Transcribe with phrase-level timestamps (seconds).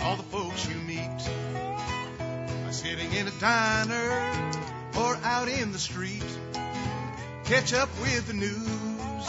[0.00, 1.20] all the folks you meet.
[2.72, 4.52] Sitting in a diner
[4.96, 6.24] or out in the street.
[7.44, 9.26] Catch up with the news,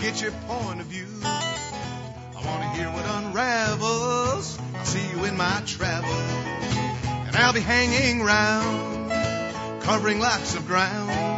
[0.00, 1.06] get your point of view.
[1.22, 4.58] I want to hear what unravels.
[4.74, 6.10] I'll see you in my travels.
[7.26, 9.12] And I'll be hanging round,
[9.82, 11.29] covering lots of ground.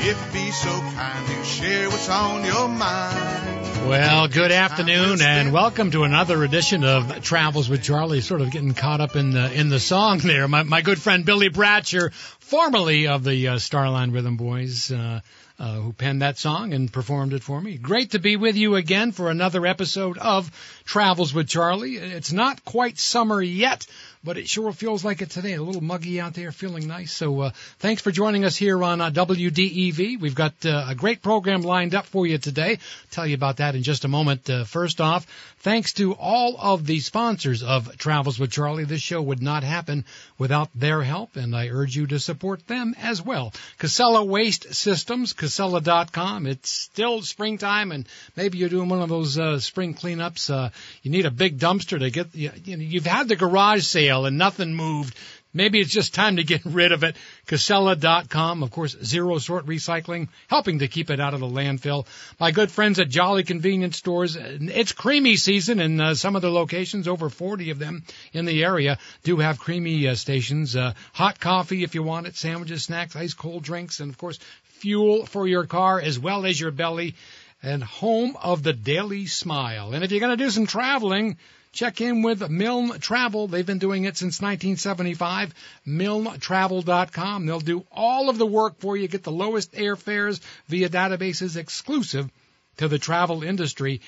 [0.00, 3.88] If be so kind to share what's on your mind.
[3.88, 8.20] Well, good afternoon and welcome to another edition of Travels with Charlie.
[8.20, 10.46] Sort of getting caught up in the in the song there.
[10.46, 15.20] My my good friend Billy Bratcher, formerly of the uh, Starline Rhythm Boys, uh,
[15.58, 17.76] uh, who penned that song and performed it for me.
[17.76, 20.50] Great to be with you again for another episode of
[20.88, 21.96] Travels with Charlie.
[21.96, 23.86] It's not quite summer yet,
[24.24, 25.52] but it sure feels like it today.
[25.52, 27.12] A little muggy out there, feeling nice.
[27.12, 30.18] So uh, thanks for joining us here on uh, WDEV.
[30.18, 32.70] We've got uh, a great program lined up for you today.
[32.70, 34.48] I'll tell you about that in just a moment.
[34.48, 35.26] Uh, first off,
[35.58, 38.84] thanks to all of the sponsors of Travels with Charlie.
[38.84, 40.06] This show would not happen
[40.38, 43.52] without their help, and I urge you to support them as well.
[43.76, 46.46] Casella Waste Systems, Casella.com.
[46.46, 50.72] It's still springtime, and maybe you're doing one of those uh, spring cleanups.
[51.02, 52.34] You need a big dumpster to get.
[52.34, 55.14] You know, you've had the garage sale and nothing moved.
[55.54, 57.16] Maybe it's just time to get rid of it.
[57.46, 62.06] Casella.com, of course, zero sort recycling, helping to keep it out of the landfill.
[62.38, 66.50] My good friends at Jolly Convenience Stores, it's creamy season and uh, some of the
[66.50, 70.76] locations, over 40 of them in the area, do have creamy uh, stations.
[70.76, 74.38] Uh, hot coffee if you want it, sandwiches, snacks, ice cold drinks, and of course,
[74.78, 77.14] fuel for your car as well as your belly
[77.62, 79.92] and home of the Daily Smile.
[79.92, 81.38] And if you're going to do some traveling,
[81.72, 83.48] check in with Milne Travel.
[83.48, 85.54] They've been doing it since 1975.
[85.86, 87.46] MilneTravel.com.
[87.46, 89.08] They'll do all of the work for you.
[89.08, 92.30] Get the lowest airfares via databases exclusive
[92.78, 94.00] to the travel industry.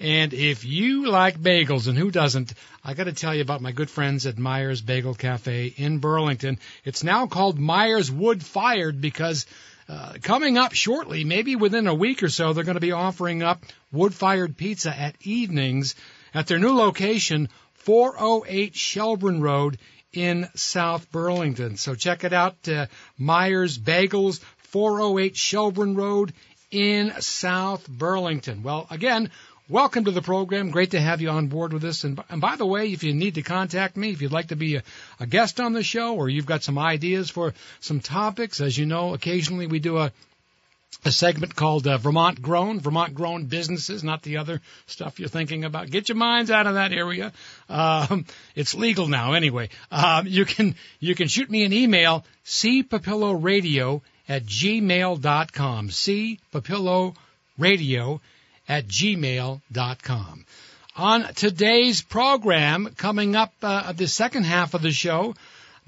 [0.00, 2.54] And if you like bagels, and who doesn't,
[2.84, 6.58] I got to tell you about my good friends at Myers Bagel Cafe in Burlington.
[6.84, 9.46] It's now called Myers Wood Fired because
[9.88, 13.42] uh, coming up shortly, maybe within a week or so, they're going to be offering
[13.42, 15.94] up wood fired pizza at evenings
[16.34, 19.78] at their new location, 408 Shelburne Road
[20.12, 21.76] in South Burlington.
[21.76, 26.34] So check it out, uh, Myers Bagels, 408 Shelburne Road
[26.70, 28.62] in South Burlington.
[28.62, 29.30] Well, again,
[29.68, 30.70] welcome to the program.
[30.70, 32.04] Great to have you on board with us.
[32.04, 34.56] And, and by the way, if you need to contact me, if you'd like to
[34.56, 34.82] be a,
[35.20, 38.86] a guest on the show or you've got some ideas for some topics, as you
[38.86, 40.12] know, occasionally we do a
[41.04, 45.64] a segment called uh, Vermont Grown, Vermont Grown Businesses, not the other stuff you're thinking
[45.64, 45.90] about.
[45.90, 47.32] Get your minds out of that area.
[47.68, 48.24] Um,
[48.56, 49.68] it's legal now anyway.
[49.92, 55.90] Um, you can you can shoot me an email, cpapilloradio at gmail dot gmail.com.
[55.90, 58.20] cpapilloradio
[58.68, 60.44] at gmail.com.
[60.96, 65.34] On today's program, coming up uh, the second half of the show,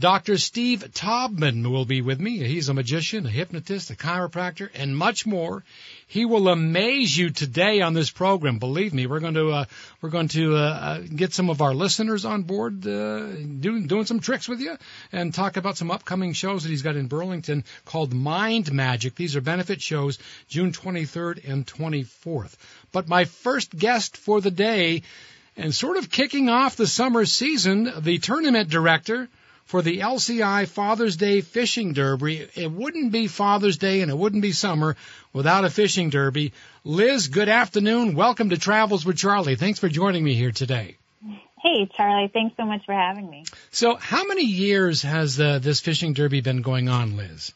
[0.00, 0.38] Dr.
[0.38, 2.38] Steve Taubman will be with me.
[2.38, 5.62] He's a magician, a hypnotist, a chiropractor, and much more.
[6.06, 8.58] He will amaze you today on this program.
[8.58, 9.64] Believe me, we're going to uh,
[10.00, 13.26] we're going to uh, uh, get some of our listeners on board, uh,
[13.60, 14.78] doing doing some tricks with you,
[15.12, 19.14] and talk about some upcoming shows that he's got in Burlington called Mind Magic.
[19.16, 20.18] These are benefit shows,
[20.48, 22.56] June 23rd and 24th.
[22.90, 25.02] But my first guest for the day,
[25.58, 29.28] and sort of kicking off the summer season, the tournament director
[29.70, 32.48] for the LCI Father's Day Fishing Derby.
[32.56, 34.96] It wouldn't be Father's Day and it wouldn't be summer
[35.32, 36.52] without a fishing derby.
[36.82, 38.16] Liz, good afternoon.
[38.16, 39.54] Welcome to Travels with Charlie.
[39.54, 40.96] Thanks for joining me here today.
[41.62, 42.26] Hey, Charlie.
[42.26, 43.44] Thanks so much for having me.
[43.70, 47.52] So, how many years has uh, this fishing derby been going on, Liz?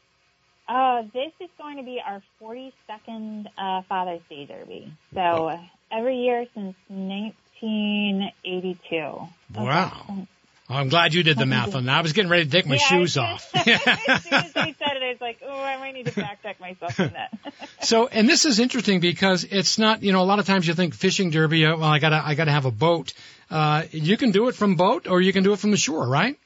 [0.68, 4.92] Uh, this is going to be our 42nd uh, Father's Day Derby.
[5.14, 5.58] So, oh.
[5.90, 9.28] every year since 1982.
[9.56, 10.28] Wow.
[10.68, 11.98] Oh, I'm glad you did the math on that.
[11.98, 13.50] I was getting ready to take my yeah, shoes off.
[13.54, 16.42] as soon as they said it, I was like, oh, I might need to back
[16.42, 17.38] check myself on that.
[17.82, 20.72] so, and this is interesting because it's not, you know, a lot of times you
[20.72, 23.12] think fishing derby, uh, well, I gotta, I gotta have a boat.
[23.50, 26.08] Uh, you can do it from boat or you can do it from the shore,
[26.08, 26.38] right?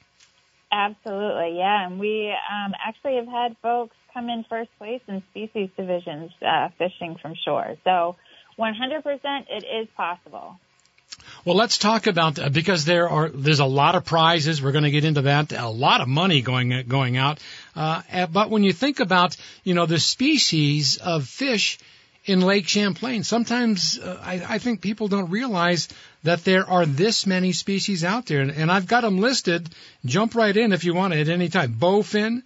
[0.72, 1.86] Absolutely, yeah.
[1.86, 6.70] And we um, actually have had folks come in first place in species divisions uh,
[6.76, 7.76] fishing from shore.
[7.84, 8.16] So
[8.58, 9.04] 100%
[9.48, 10.58] it is possible.
[11.44, 14.60] Well, let's talk about uh, because there are there's a lot of prizes.
[14.60, 15.52] We're going to get into that.
[15.52, 17.38] A lot of money going going out.
[17.76, 21.78] Uh, but when you think about you know the species of fish
[22.24, 25.88] in Lake Champlain, sometimes uh, I, I think people don't realize
[26.24, 29.70] that there are this many species out there, and, and I've got them listed.
[30.04, 31.74] Jump right in if you want at any time.
[31.74, 32.42] Bowfin,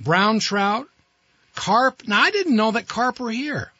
[0.00, 0.88] brown trout,
[1.54, 2.02] carp.
[2.08, 3.70] Now I didn't know that carp were here.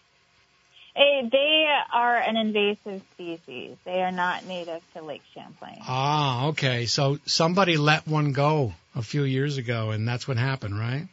[0.94, 3.76] Eh, They are an invasive species.
[3.84, 5.78] They are not native to Lake Champlain.
[5.86, 6.86] Ah, okay.
[6.86, 11.08] So somebody let one go a few years ago, and that's what happened, right?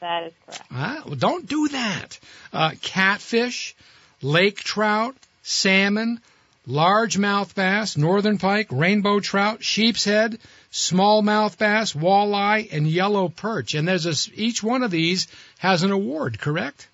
[0.00, 0.64] That is correct.
[0.70, 2.18] Ah, well, don't do that.
[2.52, 3.74] Uh, catfish,
[4.20, 6.20] lake trout, salmon,
[6.68, 10.38] largemouth bass, northern pike, rainbow trout, sheep's head,
[10.70, 13.74] smallmouth bass, walleye, and yellow perch.
[13.74, 15.28] And there's a, each one of these
[15.58, 16.88] has an award, correct?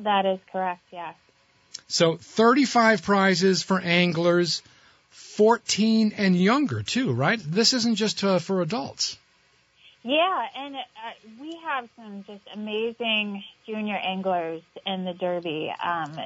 [0.00, 1.14] That is correct, yes.
[1.94, 4.62] So 35 prizes for anglers,
[5.10, 7.38] 14 and younger too, right?
[7.40, 9.16] This isn't just uh, for adults.
[10.02, 10.80] Yeah, and uh,
[11.40, 16.18] we have some just amazing junior anglers in the Derby um,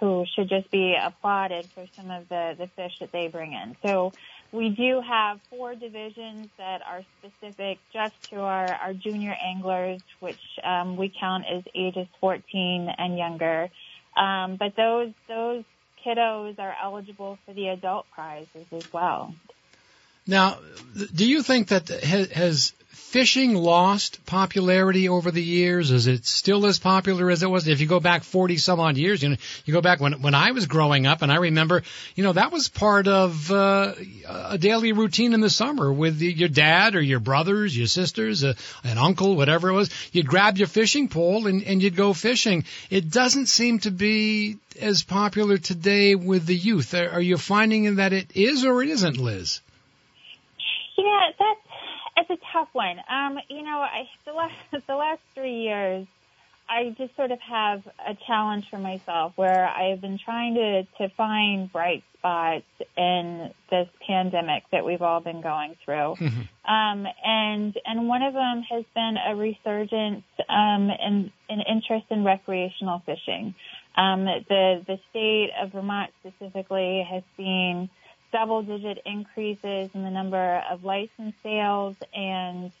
[0.00, 3.76] who should just be applauded for some of the, the fish that they bring in.
[3.80, 4.12] So
[4.50, 10.40] we do have four divisions that are specific just to our, our junior anglers, which
[10.64, 13.70] um, we count as ages 14 and younger.
[14.16, 15.64] Um, but those those
[16.04, 19.34] kiddos are eligible for the adult prizes as well.
[20.26, 20.58] Now,
[21.14, 22.72] do you think that has
[23.12, 25.90] fishing lost popularity over the years?
[25.90, 27.68] Is it still as popular as it was?
[27.68, 29.36] If you go back 40 some odd years, you know,
[29.66, 31.82] you go back when, when I was growing up and I remember,
[32.16, 33.92] you know, that was part of, uh,
[34.26, 38.44] a daily routine in the summer with the, your dad or your brothers, your sisters,
[38.44, 39.90] uh, an uncle, whatever it was.
[40.12, 42.64] You'd grab your fishing pole and, and you'd go fishing.
[42.88, 46.94] It doesn't seem to be as popular today with the youth.
[46.94, 49.60] Are, are you finding that it is or it isn't, Liz?
[50.96, 51.61] Yeah, that's
[52.16, 52.98] it's a tough one.
[53.10, 54.54] Um, you know, I the last
[54.86, 56.06] the last three years,
[56.68, 60.82] I just sort of have a challenge for myself where I have been trying to
[60.98, 62.64] to find bright spots
[62.96, 66.16] in this pandemic that we've all been going through.
[66.64, 72.22] Um, and and one of them has been a resurgence um, in in interest in
[72.22, 73.56] recreational fishing.
[73.96, 77.90] Um, the the state of Vermont specifically has seen
[78.32, 82.72] double digit increases in the number of license sales and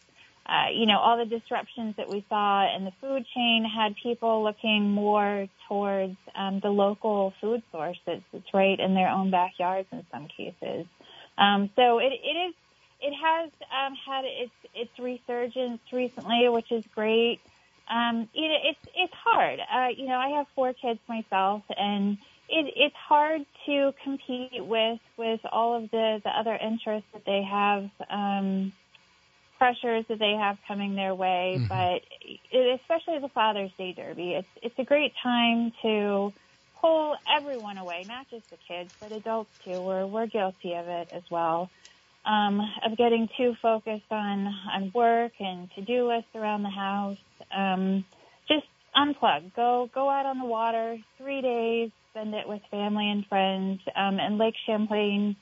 [0.46, 4.42] uh, you know all the disruptions that we saw in the food chain had people
[4.42, 9.88] looking more towards um, the local food source that's, that's right in their own backyards
[9.92, 10.86] in some cases.
[11.38, 12.54] Um, so it, it is
[13.00, 17.40] it has um, had its its resurgence recently, which is great.
[17.90, 19.60] Um, know, it's it's hard.
[19.60, 22.18] Uh, you know, I have four kids myself, and
[22.52, 27.42] it, it's hard to compete with with all of the the other interests that they
[27.50, 28.72] have, um,
[29.58, 31.56] pressures that they have coming their way.
[31.58, 31.68] Mhm.
[31.68, 32.02] But
[32.52, 36.32] it, especially the Father's Day Derby, it's it's a great time to
[36.80, 39.80] pull everyone away, not just the kids, but adults too.
[39.82, 41.70] We're we're guilty of it as well.
[42.24, 47.18] Um, of getting too focused on on work and to do lists around the house.
[47.56, 48.04] Um,
[48.46, 48.66] just
[48.96, 49.54] unplug.
[49.56, 50.98] Go go out on the water.
[51.18, 51.90] Three days.
[52.12, 53.80] Spend it with family and friends.
[53.96, 55.34] Um, and Lake Champlain,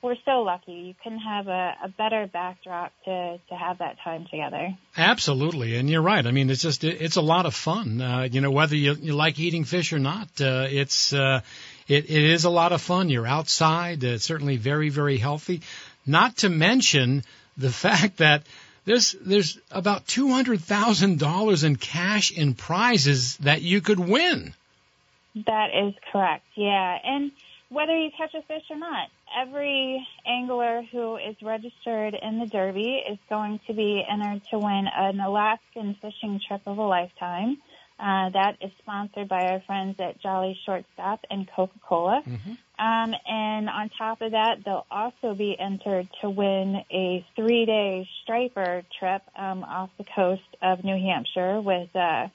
[0.00, 0.72] we're so lucky.
[0.72, 4.74] You couldn't have a, a better backdrop to to have that time together.
[4.96, 6.26] Absolutely, and you're right.
[6.26, 8.00] I mean, it's just it, it's a lot of fun.
[8.00, 11.42] Uh, you know, whether you, you like eating fish or not, uh, it's uh,
[11.88, 13.10] it, it is a lot of fun.
[13.10, 14.02] You're outside.
[14.02, 15.60] Uh, it's certainly very very healthy.
[16.06, 17.22] Not to mention
[17.58, 18.44] the fact that
[18.86, 24.54] there's there's about two hundred thousand dollars in cash in prizes that you could win.
[25.34, 26.44] That is correct.
[26.54, 27.32] Yeah, and
[27.68, 33.02] whether you catch a fish or not, every angler who is registered in the Derby
[33.10, 37.58] is going to be entered to win an Alaskan fishing trip of a lifetime.
[37.98, 42.22] Uh, that is sponsored by our friends at Jolly Shortstop and Coca-Cola.
[42.76, 48.82] Um, and on top of that, they'll also be entered to win a three-day striper
[48.98, 52.26] trip um, off the coast of New Hampshire with uh,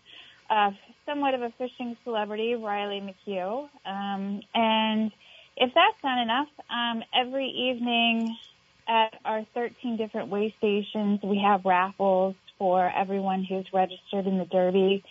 [0.49, 0.71] uh,
[1.09, 3.67] somewhat of a fishing celebrity, Riley McHugh.
[3.85, 5.11] Um, and
[5.57, 8.37] if that's not enough, um, every evening
[8.87, 14.45] at our 13 different way stations, we have raffles for everyone who's registered in the
[14.45, 15.03] Derby.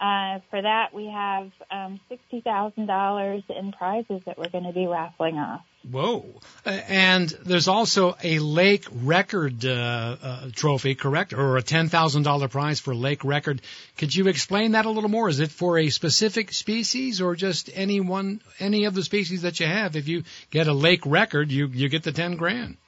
[0.00, 5.36] Uh, for that, we have um, $60,000 in prizes that we're going to be raffling
[5.36, 5.62] off.
[5.90, 6.24] Whoa.
[6.64, 11.34] Uh, and there's also a lake record uh, uh, trophy, correct?
[11.34, 13.60] Or a $10,000 prize for lake record.
[13.98, 15.28] Could you explain that a little more?
[15.28, 19.60] Is it for a specific species or just any one, any of the species that
[19.60, 19.94] you have?
[19.94, 22.78] If you get a lake record, you, you get the 10 grand.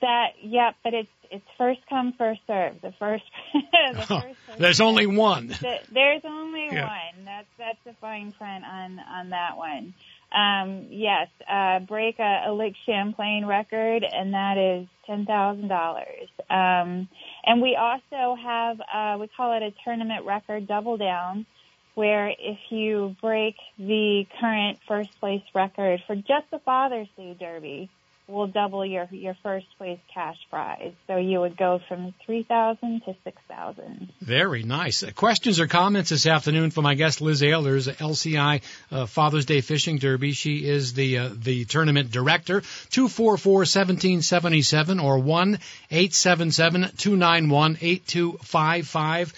[0.00, 2.80] That, yeah, but it's, it's first come, first serve.
[2.80, 4.26] The first, the first
[4.58, 5.48] there's only one.
[5.48, 6.86] The, there's only yeah.
[6.86, 7.24] one.
[7.24, 9.94] That's, that's the fine print on, on that one.
[10.34, 16.28] Um, yes, uh, break a, a Lake Champlain record, and that is ten thousand dollars.
[16.50, 17.08] Um,
[17.44, 21.46] and we also have uh, we call it a tournament record double down,
[21.94, 27.88] where if you break the current first place record for just the Father's Day Derby,
[28.28, 30.92] will double your your first place cash prize.
[31.06, 34.12] So you would go from three thousand to six thousand.
[34.20, 35.02] Very nice.
[35.02, 39.60] Uh, questions or comments this afternoon for my guest Liz Ehlers, LCI uh, Father's Day
[39.60, 40.32] Fishing Derby.
[40.32, 42.62] She is the uh, the tournament director.
[42.90, 45.58] Two four four seventeen seventy seven or one
[45.90, 49.32] eight seven seven two nine one eight two five five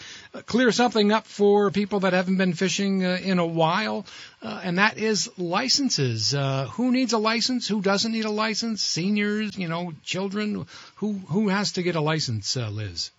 [0.46, 4.06] clear something up for people that haven't been fishing uh, in a while,
[4.42, 6.34] uh, and that is licenses.
[6.34, 7.66] Uh, who needs a license?
[7.68, 8.82] Who doesn't need a license?
[8.82, 10.66] Seniors, you know, children.
[10.96, 13.10] Who who has to get a license, uh, Liz?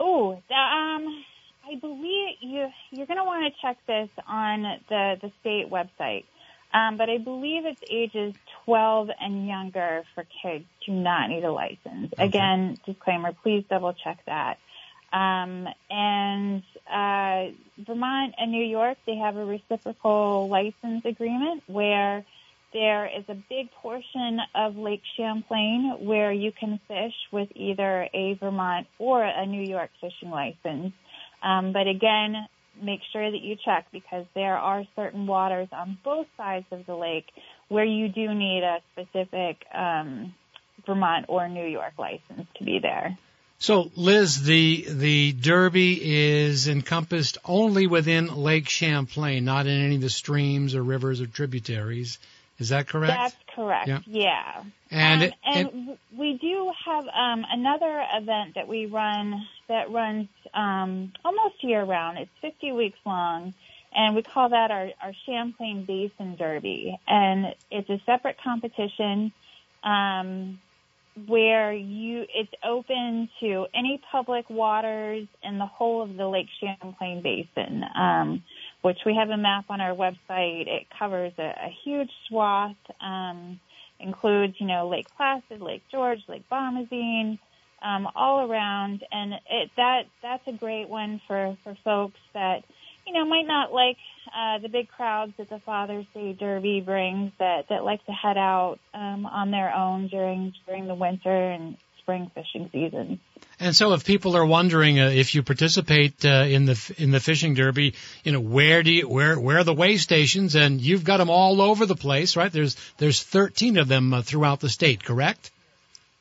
[0.00, 1.24] Oh, um,
[1.66, 6.24] I believe you you're going to want to check this on the the state website.
[6.72, 8.34] Um, but I believe it's ages
[8.66, 12.12] 12 and younger for kids do not need a license.
[12.12, 12.24] Okay.
[12.24, 14.58] Again, disclaimer, please double check that.
[15.12, 17.52] Um, and uh,
[17.86, 22.24] Vermont and New York, they have a reciprocal license agreement where
[22.72, 28.34] there is a big portion of Lake Champlain where you can fish with either a
[28.34, 30.92] Vermont or a New York fishing license.
[31.42, 32.46] Um, but again,
[32.82, 36.94] make sure that you check because there are certain waters on both sides of the
[36.94, 37.26] lake
[37.68, 40.34] where you do need a specific um,
[40.86, 43.16] Vermont or New York license to be there.
[43.60, 50.00] So, Liz, the the Derby is encompassed only within Lake Champlain, not in any of
[50.00, 52.18] the streams or rivers or tributaries.
[52.58, 53.14] Is that correct?
[53.14, 53.88] That's correct.
[53.88, 54.00] Yeah.
[54.06, 54.62] yeah.
[54.90, 61.12] And, um, and we do have um, another event that we run that runs um,
[61.24, 62.18] almost year round.
[62.18, 63.54] It's 50 weeks long,
[63.94, 66.98] and we call that our, our Champlain Basin Derby.
[67.06, 69.32] And it's a separate competition.
[69.84, 70.58] Um,
[71.26, 77.22] where you it's open to any public waters in the whole of the Lake Champlain
[77.22, 78.42] Basin, um,
[78.82, 80.66] which we have a map on our website.
[80.66, 83.60] It covers a, a huge swath, um,
[84.00, 87.38] includes you know Lake Placid, Lake George, Lake Bomoseen,
[87.82, 92.64] um, all around, and it, that that's a great one for for folks that
[93.08, 93.96] you know might not like
[94.36, 98.36] uh, the big crowds that the Father's Day Derby brings that, that like to head
[98.36, 103.18] out um, on their own during during the winter and spring fishing season.
[103.60, 107.20] And so, if people are wondering uh, if you participate uh, in the in the
[107.20, 110.54] fishing derby, you know where do you where where are the weigh stations?
[110.54, 112.52] And you've got them all over the place, right?
[112.52, 115.50] There's there's 13 of them uh, throughout the state, correct?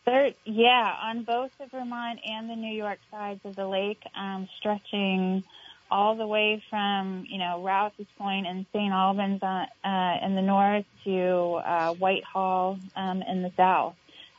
[0.06, 4.48] There, yeah, on both the Vermont and the New York sides of the lake, um,
[4.58, 5.44] stretching
[5.90, 8.92] all the way from, you know, Rouse's Point and St.
[8.92, 13.96] Albans uh, uh, in the north to uh, Whitehall um, in the south.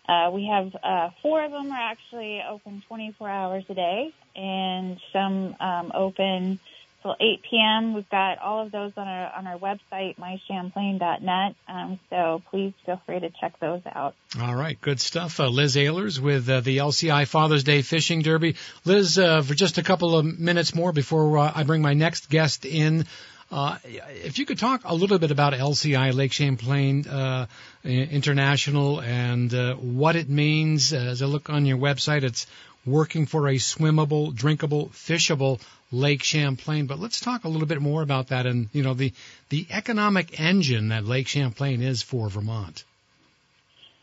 [0.09, 4.99] Uh, we have uh, four of them are actually open 24 hours a day, and
[5.12, 6.59] some um, open
[7.02, 7.95] till 8 p.m.
[7.95, 11.55] We've got all of those on our on our website, mychamplain.net.
[11.69, 14.14] Um, so please feel free to check those out.
[14.40, 15.40] All right, good stuff.
[15.40, 18.57] Uh, Liz Ehlers with uh, the LCI Father's Day Fishing Derby.
[18.85, 22.31] Liz, uh, for just a couple of minutes more before uh, I bring my next
[22.31, 23.07] guest in.
[23.50, 27.47] Uh, if you could talk a little bit about LCI Lake Champlain uh,
[27.83, 29.50] International and
[29.81, 30.93] what it means.
[30.93, 32.47] As I look on your website, it's
[32.85, 36.87] working for a swimmable, drinkable, fishable Lake Champlain.
[36.87, 39.12] But let's talk a little bit more about that and, you know, the,
[39.49, 42.85] the economic engine that Lake Champlain is for Vermont.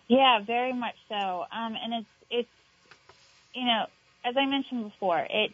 [0.08, 1.46] Yeah, very much so.
[1.52, 2.50] Um, and it's, it's,
[3.54, 3.86] you know,
[4.24, 5.52] as I mentioned before, it,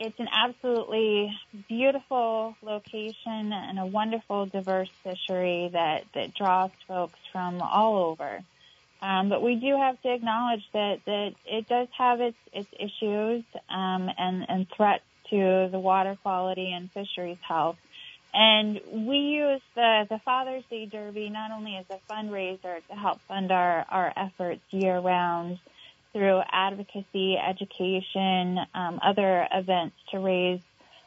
[0.00, 1.32] it's an absolutely
[1.68, 8.40] beautiful location and a wonderful diverse fishery that, that draws folks from all over.
[9.00, 13.44] Um, but we do have to acknowledge that, that it does have its, its issues
[13.68, 17.76] um, and, and threats to the water quality and fisheries health.
[18.32, 23.20] And we use the, the Father's Day Derby not only as a fundraiser to help
[23.28, 25.58] fund our, our efforts year round
[26.12, 30.60] through advocacy, education, um, other events to raise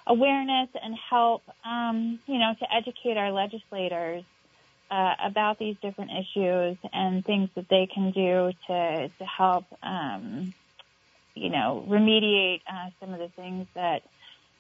[0.05, 4.23] awareness and help, um, you know, to educate our legislators
[4.89, 10.53] uh, about these different issues and things that they can do to to help, um,
[11.37, 14.03] you know, remediate uh, some of the things that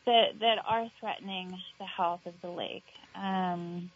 [0.05, 2.85] that that are threatening the health of the lake.
[3.15, 3.91] Um,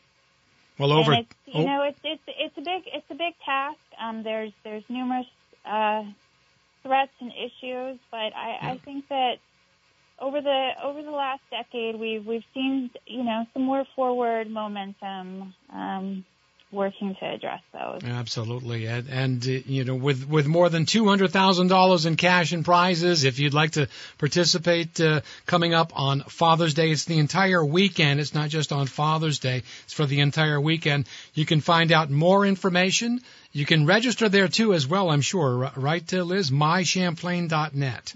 [0.77, 1.65] well, over it's, you oh.
[1.65, 3.79] know, it's it's it's a big it's a big task.
[3.99, 5.27] Um, there's there's numerous
[5.65, 6.03] uh,
[6.83, 8.71] threats and issues, but I, yeah.
[8.71, 9.35] I think that
[10.19, 15.53] over the over the last decade, we've we've seen you know some more forward momentum.
[15.73, 16.25] Um,
[16.71, 18.03] working to address those.
[18.03, 22.15] Absolutely, and, and uh, you know, with with more than two hundred thousand dollars in
[22.15, 23.87] cash and prizes, if you'd like to
[24.17, 28.19] participate, uh, coming up on Father's Day, it's the entire weekend.
[28.19, 31.07] It's not just on Father's Day; it's for the entire weekend.
[31.33, 33.21] You can find out more information.
[33.51, 35.09] You can register there too, as well.
[35.09, 36.51] I'm sure, right, uh, Liz?
[36.51, 38.13] MyChamplain.net.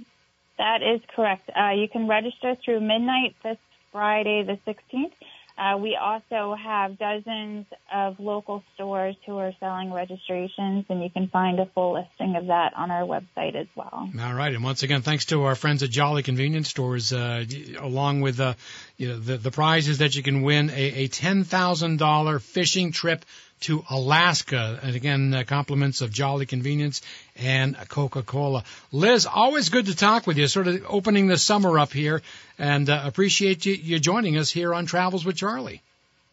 [0.57, 1.49] That is correct.
[1.49, 3.57] Uh, you can register through midnight this
[3.91, 5.11] Friday, the 16th.
[5.57, 11.29] Uh, we also have dozens of local stores who are selling registrations, and you can
[11.29, 14.09] find a full listing of that on our website as well.
[14.19, 17.45] All right, and once again, thanks to our friends at Jolly Convenience Stores, uh,
[17.79, 18.55] along with uh,
[18.97, 23.23] you know, the, the prizes that you can win a, a $10,000 fishing trip
[23.61, 24.79] to Alaska.
[24.81, 27.01] And again, uh, compliments of Jolly Convenience
[27.35, 28.63] and Coca-Cola.
[28.91, 32.21] Liz, always good to talk with you, sort of opening the summer up here,
[32.59, 35.81] and uh, appreciate you, you joining us here on Travels with Charlie.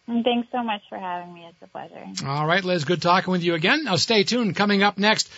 [0.06, 1.46] Thanks so much for having me.
[1.48, 2.26] It's a pleasure.
[2.26, 3.84] All right, Liz, good talking with you again.
[3.84, 4.56] Now stay tuned.
[4.56, 5.30] Coming up next,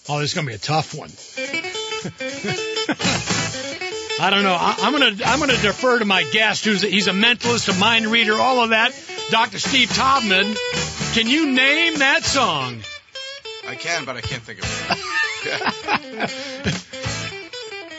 [0.08, 1.10] Oh, this is going to be a tough one.
[4.20, 4.56] I don't know.
[4.58, 7.78] I, am gonna I'm gonna defer to my guest, who's a, he's a mentalist, a
[7.78, 8.92] mind reader, all of that.
[9.30, 9.58] Dr.
[9.58, 10.54] Steve Taubman.
[11.14, 12.82] Can you name that song?
[13.66, 14.66] I can, but I can't think of
[16.66, 16.84] it.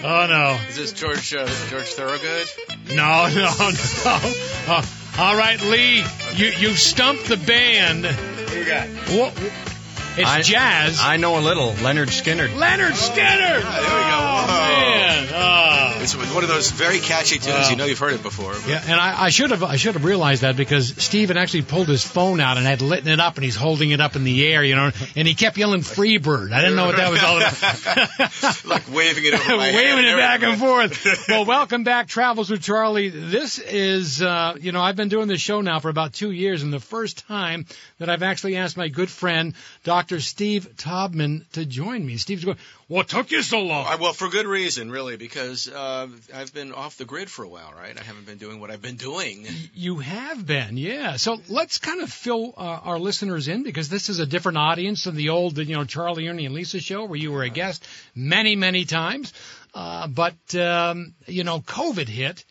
[0.04, 0.58] Oh no!
[0.68, 2.48] Is this George uh, George Thorogood?
[2.90, 3.72] No, no,
[4.06, 4.34] no.
[4.68, 4.86] Uh,
[5.20, 8.06] all right, Lee, you you stumped the band.
[8.06, 8.88] What you got?
[8.88, 9.71] What?
[10.18, 11.00] It's I, jazz.
[11.02, 11.72] I know a little.
[11.72, 12.50] Lynyrd Skynyrd.
[12.50, 13.62] Lynyrd Skynyrd.
[13.64, 14.18] Oh, there we go.
[14.20, 15.28] Oh, man.
[15.34, 15.72] Oh.
[16.02, 17.70] It's one of those very catchy tunes.
[17.70, 18.54] you know you've heard it before.
[18.54, 18.68] But.
[18.68, 21.88] Yeah, and I, I, should have I should have realized that because Steven actually pulled
[21.88, 24.48] his phone out and had lit it up and he's holding it up in the
[24.48, 27.38] air, you know, and he kept yelling "Freebird." I didn't know what that was all
[27.38, 28.66] about.
[28.66, 31.28] like waving it over my waving it back and forth.
[31.30, 33.10] well, welcome back, Travels with Charlie.
[33.10, 36.64] This is uh, you know I've been doing this show now for about two years,
[36.64, 37.68] and the first time
[38.00, 40.01] that I've actually asked my good friend Dr.
[40.10, 42.18] Steve Taubman to join me.
[42.18, 43.86] Steve's going, what took you so long?
[43.88, 47.48] Uh, well, for good reason, really, because uh, I've been off the grid for a
[47.48, 47.98] while, right?
[47.98, 49.46] I haven't been doing what I've been doing.
[49.74, 51.16] You have been, yeah.
[51.16, 55.06] So let's kind of fill uh, our listeners in because this is a different audience
[55.06, 57.86] than the old, you know, Charlie, Ernie, and Lisa show where you were a guest
[58.16, 59.34] many, many times.
[59.74, 62.44] Uh, but um, you know, COVID hit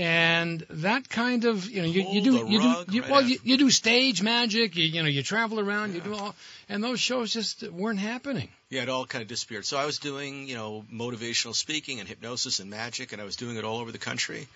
[0.00, 3.38] and that kind of you know you, you do you do you, right well you,
[3.44, 5.96] you, do stage magic you, you know you travel around yeah.
[5.96, 6.34] you do all
[6.70, 8.48] and those shows just weren't happening.
[8.70, 9.66] Yeah it all kind of disappeared.
[9.66, 13.36] So i was doing you know motivational speaking and hypnosis and magic and i was
[13.36, 14.48] doing it all over the country.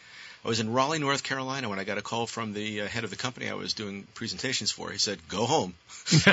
[0.44, 3.04] I was in raleigh north carolina when i got a call from the uh, head
[3.04, 4.90] of the company i was doing presentations for.
[4.90, 5.74] He said go home.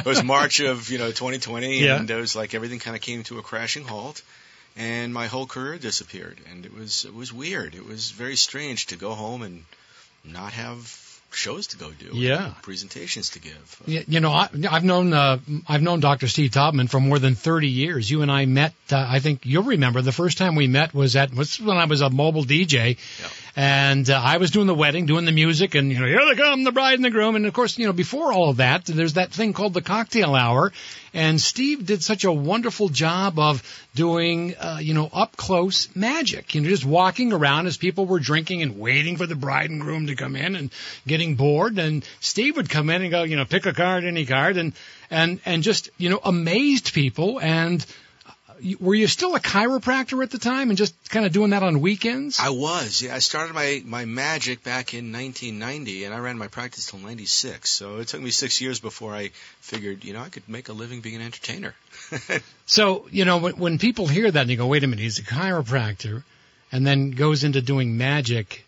[0.00, 1.96] It was march of you know 2020 yeah.
[2.00, 4.22] and it was like everything kind of came to a crashing halt
[4.76, 6.38] and my whole career disappeared.
[6.50, 7.74] And it was it was weird.
[7.74, 9.64] It was very strange to go home and
[10.24, 12.10] not have shows to go do.
[12.12, 13.82] Yeah, presentations to give.
[13.86, 16.28] Yeah, you know, I, have known uh, I've known Dr.
[16.28, 18.10] Steve Taubman for more than 30 years.
[18.10, 18.74] You and I met.
[18.90, 21.84] Uh, I think you'll remember the first time we met was at was when I
[21.84, 22.96] was a mobile DJ.
[23.20, 23.28] Yeah
[23.60, 26.34] And uh, I was doing the wedding, doing the music, and you know, here they
[26.34, 27.36] come, the bride and the groom.
[27.36, 30.34] And of course, you know, before all of that, there's that thing called the cocktail
[30.34, 30.72] hour.
[31.12, 33.62] And Steve did such a wonderful job of
[33.94, 36.54] doing, uh, you know, up close magic.
[36.54, 39.82] You know, just walking around as people were drinking and waiting for the bride and
[39.82, 40.70] groom to come in and
[41.06, 41.78] getting bored.
[41.78, 44.72] And Steve would come in and go, you know, pick a card, any card, and
[45.10, 47.84] and and just you know amazed people and
[48.78, 51.80] were you still a chiropractor at the time and just kind of doing that on
[51.80, 52.38] weekends?
[52.40, 53.02] I was.
[53.02, 56.98] Yeah, I started my my magic back in 1990, and I ran my practice till
[56.98, 57.68] '96.
[57.68, 60.72] So it took me six years before I figured, you know, I could make a
[60.72, 61.74] living being an entertainer.
[62.66, 65.18] so you know, when, when people hear that and you go, "Wait a minute, he's
[65.18, 66.22] a chiropractor,"
[66.72, 68.64] and then goes into doing magic.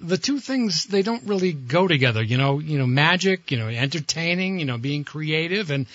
[0.00, 2.58] The two things they don't really go together, you know.
[2.58, 5.86] You know, magic, you know, entertaining, you know, being creative, and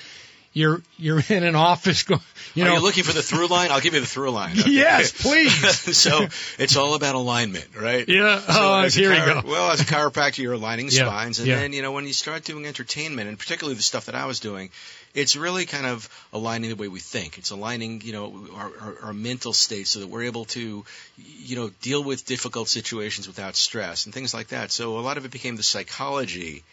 [0.59, 2.03] you're you're in an office.
[2.03, 2.17] Go,
[2.53, 3.71] you know, Are you looking for the through line?
[3.71, 4.55] I'll give you the through line.
[4.59, 4.71] Okay.
[4.71, 5.97] Yes, please.
[5.97, 8.07] so it's all about alignment, right?
[8.07, 8.39] Yeah.
[8.39, 9.49] So oh, here chiro- you go.
[9.49, 11.55] Well, as a chiropractor, you're aligning Yeah, spines, and yeah.
[11.55, 14.39] then you know when you start doing entertainment, and particularly the stuff that I was
[14.39, 14.69] doing,
[15.15, 17.37] it's really kind of aligning the way we think.
[17.37, 20.85] It's aligning, you know, our, our, our mental state so that we're able to,
[21.17, 24.71] you know, deal with difficult situations without stress and things like that.
[24.71, 26.63] So a lot of it became the psychology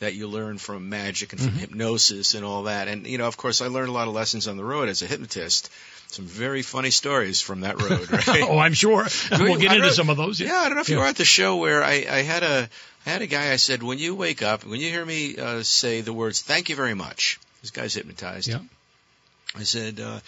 [0.00, 1.58] that you learn from magic and from Mm-hmm.
[1.60, 2.88] hypnosis and all that.
[2.88, 5.02] And you know, of course, I learned a lot of lessons on the road as
[5.02, 5.70] a hypnotist.
[6.10, 8.42] Some very funny stories from that road, right?
[8.42, 9.06] oh, I'm sure.
[9.32, 10.40] we'll get I into some of those.
[10.40, 11.02] Yeah, I don't know if you Yeah.
[11.02, 12.68] were at the show where I, I had a
[13.06, 13.52] I had a guy.
[13.52, 16.68] I said, when you wake up, when you hear me uh, say the words "Thank
[16.70, 18.48] you very much," this guy's hypnotized.
[18.48, 18.60] Yeah.
[19.56, 20.20] I said, uh,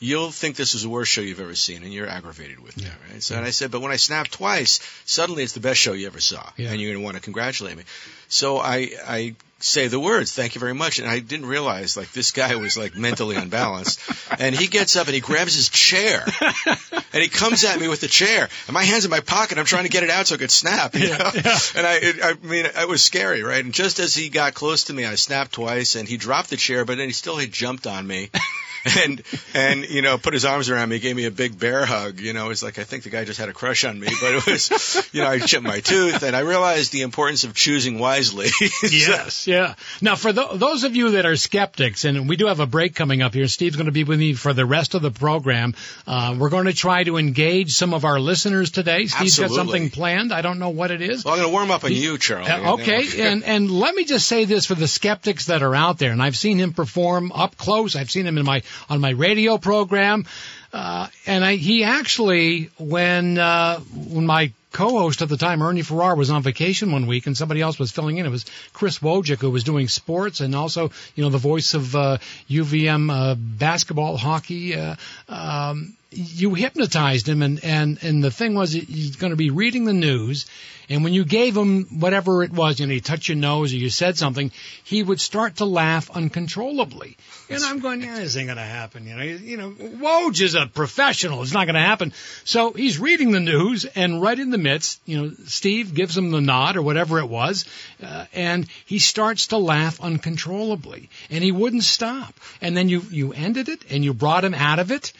[0.00, 2.86] you'll think this is the worst show you've ever seen, and you're aggravated with me,
[3.12, 3.22] right?
[3.22, 6.06] So, and I said, but when I snap twice, suddenly it's the best show you
[6.06, 6.70] ever saw, Yeah.
[6.70, 7.84] and you're going to want to congratulate me.
[8.28, 12.12] So I, I say the words, thank you very much, and I didn't realize like
[12.12, 14.00] this guy was like mentally unbalanced,
[14.38, 16.24] and he gets up and he grabs his chair,
[16.66, 19.64] and he comes at me with the chair, and my hands in my pocket, I'm
[19.64, 21.30] trying to get it out so it could snap, you know?
[21.76, 23.64] and I, it, I mean, it was scary, right?
[23.64, 26.56] And just as he got close to me, I snapped twice, and he dropped the
[26.56, 28.30] chair, but then he still had jumped on me
[29.04, 29.22] and
[29.54, 32.20] and you know put his arms around me, gave me a big bear hug.
[32.20, 34.34] You know, it's like I think the guy just had a crush on me, but
[34.34, 37.98] it was you know I chipped my tooth, and I realized the importance of choosing
[37.98, 38.48] wisely.
[38.90, 39.74] Yes, yeah.
[40.00, 42.94] Now, for tho- those of you that are skeptics, and we do have a break
[42.94, 45.74] coming up here, Steve's going to be with me for the rest of the program.
[46.06, 49.06] Uh, we're going to try to engage some of our listeners today.
[49.06, 50.32] Steve's got something planned.
[50.32, 51.24] I don't know what it is.
[51.24, 52.48] well, I'm going to warm up on you, Charlie.
[52.50, 55.98] Uh, okay, and and let me just say this for the skeptics that are out
[55.98, 57.96] there, and I've seen him perform up close.
[57.96, 60.26] I've seen him in my on my radio program,
[60.72, 66.16] uh, and I, he actually when uh, when my co-host at the time, Ernie Farrar,
[66.16, 68.26] was on vacation one week, and somebody else was filling in.
[68.26, 71.94] It was Chris Wojcik who was doing sports, and also you know the voice of
[71.96, 72.18] uh,
[72.50, 74.74] UVM uh, basketball, hockey.
[74.74, 74.96] Uh,
[75.28, 79.84] um, you hypnotized him, and and and the thing was, he's going to be reading
[79.84, 80.46] the news,
[80.88, 83.76] and when you gave him whatever it was, you know, you touch your nose or
[83.76, 84.50] you said something,
[84.84, 87.16] he would start to laugh uncontrollably.
[87.48, 89.06] And I'm going, yeah, this ain't going to happen.
[89.06, 91.42] You know, you know, Woj is a professional.
[91.42, 92.12] It's not going to happen.
[92.44, 96.30] So he's reading the news, and right in the midst, you know, Steve gives him
[96.30, 97.64] the nod or whatever it was,
[98.02, 102.34] uh, and he starts to laugh uncontrollably, and he wouldn't stop.
[102.60, 105.12] And then you you ended it, and you brought him out of it.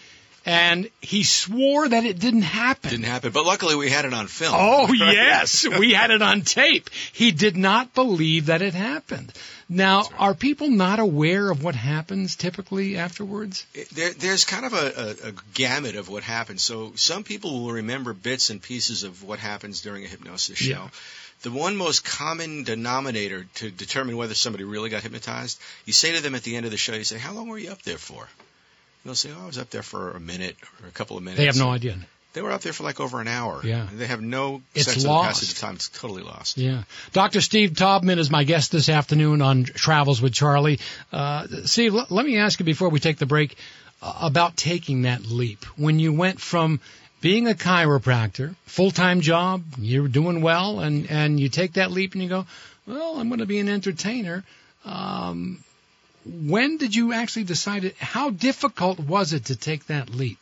[0.46, 2.90] And he swore that it didn't happen.
[2.90, 4.54] Didn't happen, but luckily we had it on film.
[4.54, 5.66] Oh, yes.
[5.66, 6.90] we had it on tape.
[7.12, 9.32] He did not believe that it happened.
[9.68, 13.66] Now, are people not aware of what happens typically afterwards?
[13.92, 14.76] there, there's kind of a,
[15.24, 16.62] a, a gamut of what happens.
[16.62, 20.70] So some people will remember bits and pieces of what happens during a hypnosis show.
[20.70, 20.88] Yeah.
[21.42, 26.22] The one most common denominator to determine whether somebody really got hypnotized, you say to
[26.22, 27.98] them at the end of the show, you say, "How long were you up there
[27.98, 28.28] for?"
[29.04, 31.38] They'll say, "Oh, I was up there for a minute or a couple of minutes."
[31.38, 31.96] They have no idea.
[32.32, 33.60] They were up there for like over an hour.
[33.62, 33.86] Yeah.
[33.92, 35.28] They have no It's sense of the lost.
[35.40, 35.74] passage of time.
[35.76, 36.58] It's totally lost.
[36.58, 36.82] Yeah.
[37.12, 37.40] Dr.
[37.40, 40.80] Steve Taubman is my guest this afternoon on Travels with Charlie.
[41.12, 43.56] Uh, Steve, l- let me ask you before we take the break
[44.02, 45.64] uh, about taking that leap.
[45.76, 46.80] When you went from
[47.20, 52.22] being a chiropractor, full-time job, you're doing well, and, and you take that leap and
[52.22, 52.46] you go,
[52.84, 54.42] well, I'm going to be an entertainer.
[54.84, 55.62] Um,
[56.24, 57.96] when did you actually decide it?
[57.98, 60.38] How difficult was it to take that leap?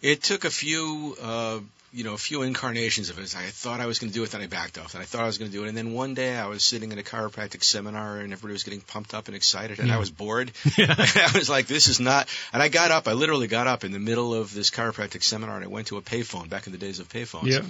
[0.00, 1.60] It took a few, uh,
[1.92, 3.36] you know, a few incarnations of it.
[3.36, 4.94] I thought I was going to do it, then I backed off.
[4.94, 6.64] And I thought I was going to do it, and then one day I was
[6.64, 9.96] sitting in a chiropractic seminar, and everybody was getting pumped up and excited, and Yeah.
[9.96, 10.50] I was bored.
[10.78, 13.06] I was like, "This is not." And I got up.
[13.06, 15.98] I literally got up in the middle of this chiropractic seminar, and I went to
[15.98, 17.46] a payphone back in the days of payphones.
[17.46, 17.60] Yeah.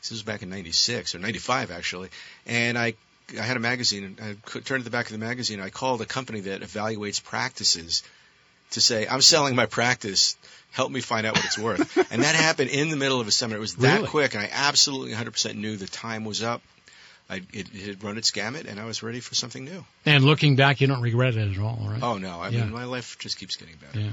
[0.00, 2.10] This was back in '96 or '95 actually,
[2.46, 2.94] and I.
[3.38, 5.60] I had a magazine, and I turned to the back of the magazine.
[5.60, 8.02] I called a company that evaluates practices
[8.70, 10.36] to say, "I'm selling my practice.
[10.70, 13.30] Help me find out what it's worth." and that happened in the middle of a
[13.30, 13.58] seminar.
[13.58, 14.08] It was that Really?
[14.08, 16.62] quick, and I absolutely 100% knew the time was up.
[17.30, 19.84] I, it, it had run its gamut, and I was ready for something new.
[20.06, 22.02] And looking back, you don't regret it at all, right?
[22.02, 22.40] Oh no!
[22.40, 22.62] I Yeah.
[22.64, 24.00] mean, my life just keeps getting better.
[24.00, 24.12] Yeah.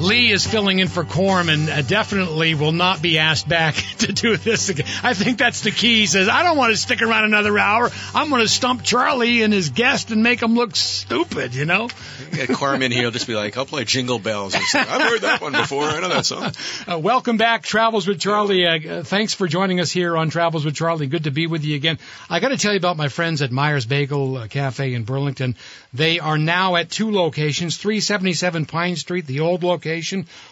[0.00, 4.12] Lee is filling in for Corm and uh, definitely will not be asked back to
[4.12, 4.86] do this again.
[5.02, 6.00] I think that's the key.
[6.00, 7.90] He says, I don't want to stick around another hour.
[8.14, 11.88] I'm going to stump Charlie and his guest and make him look stupid, you know?
[12.32, 14.58] Get Carmen here, he'll just be like, "I'll play Jingle Bells." Or.
[14.58, 15.84] I've heard that one before.
[15.84, 16.52] I know that song.
[16.90, 18.66] Uh, welcome back, Travels with Charlie.
[18.66, 21.06] Uh, uh, thanks for joining us here on Travels with Charlie.
[21.06, 21.98] Good to be with you again.
[22.28, 25.56] I got to tell you about my friends at Myers Bagel uh, Cafe in Burlington.
[25.92, 29.89] They are now at two locations: 377 Pine Street, the old location,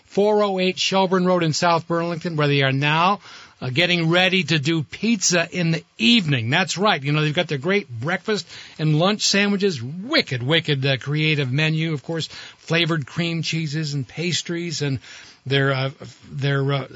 [0.06, 3.20] 408 Shelburne Road in South Burlington, where they are now.
[3.60, 6.48] Uh, getting ready to do pizza in the evening.
[6.48, 7.02] That's right.
[7.02, 8.46] You know, they've got their great breakfast
[8.78, 9.82] and lunch sandwiches.
[9.82, 11.92] Wicked, wicked uh, creative menu.
[11.92, 15.00] Of course, flavored cream cheeses and pastries and
[15.44, 15.90] their uh,
[16.30, 16.86] their uh,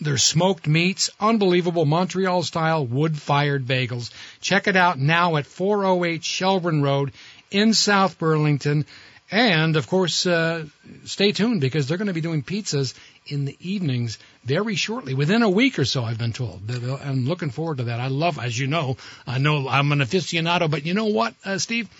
[0.00, 4.10] their smoked meats, unbelievable Montreal style wood fired bagels.
[4.40, 7.12] Check it out now at 408 Shelburne Road
[7.50, 8.86] in South Burlington.
[9.30, 10.64] And of course, uh,
[11.04, 12.94] stay tuned because they're going to be doing pizzas
[13.26, 16.02] in the evenings very shortly, within a week or so.
[16.02, 16.62] I've been told.
[16.70, 18.00] I'm looking forward to that.
[18.00, 21.58] I love, as you know, I know I'm an aficionado, but you know what, uh,
[21.58, 21.90] Steve?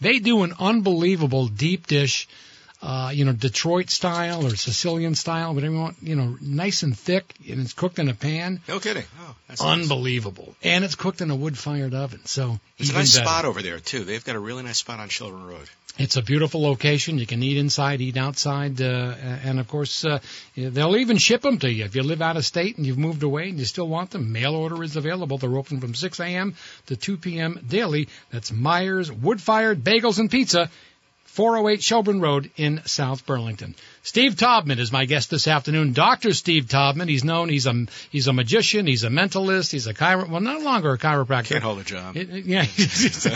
[0.00, 2.28] They do an unbelievable deep dish
[2.80, 6.96] uh, you know, Detroit style or Sicilian style, whatever you want, you know, nice and
[6.96, 8.60] thick, and it's cooked in a pan.
[8.68, 9.04] No kidding.
[9.20, 9.80] Oh, that's nice.
[9.80, 10.54] Unbelievable.
[10.62, 13.26] And it's cooked in a wood-fired oven, so There's a nice better.
[13.26, 14.04] spot over there too.
[14.04, 15.68] They've got a really nice spot on Shelburne Road.
[15.98, 17.18] It's a beautiful location.
[17.18, 20.20] You can eat inside, eat outside, uh, and of course, uh,
[20.56, 21.84] they'll even ship them to you.
[21.86, 24.30] If you live out of state and you've moved away and you still want them,
[24.30, 25.38] mail order is available.
[25.38, 26.54] They're open from 6 a.m.
[26.86, 27.58] to 2 p.m.
[27.66, 28.08] daily.
[28.30, 30.70] That's Myers Wood-Fired Bagels and Pizza.
[31.38, 33.76] 408 Shelburne Road in South Burlington.
[34.02, 35.92] Steve Taubman is my guest this afternoon.
[35.92, 36.34] Dr.
[36.34, 37.08] Steve Taubman.
[37.08, 40.58] He's known, he's a, he's a magician, he's a mentalist, he's a chiro, well, no
[40.58, 41.50] longer a chiropractor.
[41.50, 42.16] Can't hold a job.
[42.16, 43.30] It- it- yeah, he's a,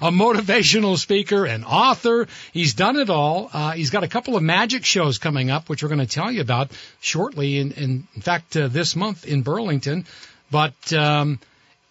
[0.00, 2.26] a motivational speaker, an author.
[2.54, 3.50] He's done it all.
[3.52, 6.32] Uh, he's got a couple of magic shows coming up, which we're going to tell
[6.32, 6.70] you about
[7.02, 7.58] shortly.
[7.58, 10.06] In, in, in fact, uh, this month in Burlington.
[10.50, 11.38] But um,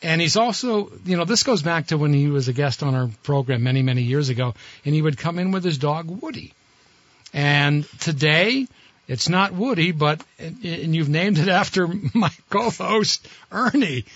[0.02, 2.96] and he's also, you know, this goes back to when he was a guest on
[2.96, 4.54] our program many, many years ago,
[4.86, 6.54] and he would come in with his dog Woody.
[7.34, 8.68] And today,
[9.08, 14.06] it's not Woody, but and you've named it after my co-host Ernie.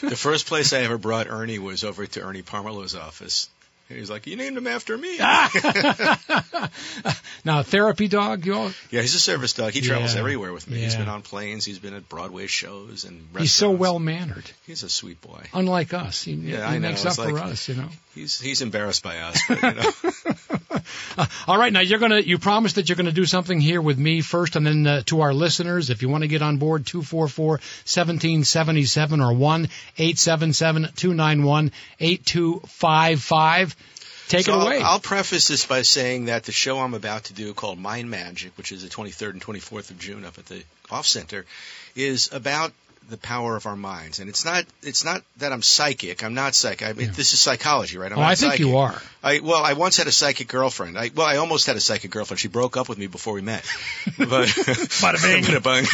[0.00, 3.50] The first place I ever brought Ernie was over to Ernie Parmalo's office.
[3.88, 5.18] He was like, "You named him after me."
[7.44, 9.72] now, therapy dog, you all, Yeah, he's a service dog.
[9.72, 10.20] He travels Yeah.
[10.20, 10.78] everywhere with me.
[10.78, 11.64] He's been on planes.
[11.64, 13.40] He's been at Broadway shows and restaurants.
[13.40, 15.42] he's so well mannered, He's a sweet boy.
[15.54, 16.22] unlike us.
[16.22, 16.88] He, Yeah, he I know.
[16.88, 17.88] makes up It's for like- us, you know.
[18.14, 19.90] He's he's embarrassed by us, but you know.
[21.48, 24.20] All right, now you're gonna you promised that you're gonna do something here with me
[24.20, 27.02] first, and then uh, to our listeners, if you want to get on board, two
[27.02, 32.60] four four seventeen seventy seven or one eight seven seven two nine one eight two
[32.66, 33.76] five five.
[34.28, 34.82] Take so it I'll- away.
[34.82, 38.52] I'll, preface this by saying that the show I'm about to do, called Mind Magic,
[38.58, 41.46] which is the 23rd and 24th of June up at the Off Center,
[41.96, 42.72] is about
[43.08, 46.22] the power of our minds, and it's not it's not that I'm psychic.
[46.22, 46.86] I'm not psychic.
[46.86, 48.12] I mean, this is psychology, right?
[48.12, 48.66] I'm oh, not I think psychic.
[48.66, 49.00] you are.
[49.22, 50.98] I well, I once had a psychic girlfriend.
[50.98, 52.38] I well, I almost had a psychic girlfriend.
[52.38, 53.64] She broke up with me before we met.
[54.18, 55.44] But Bada bing.
[55.44, 55.84] Bada bung.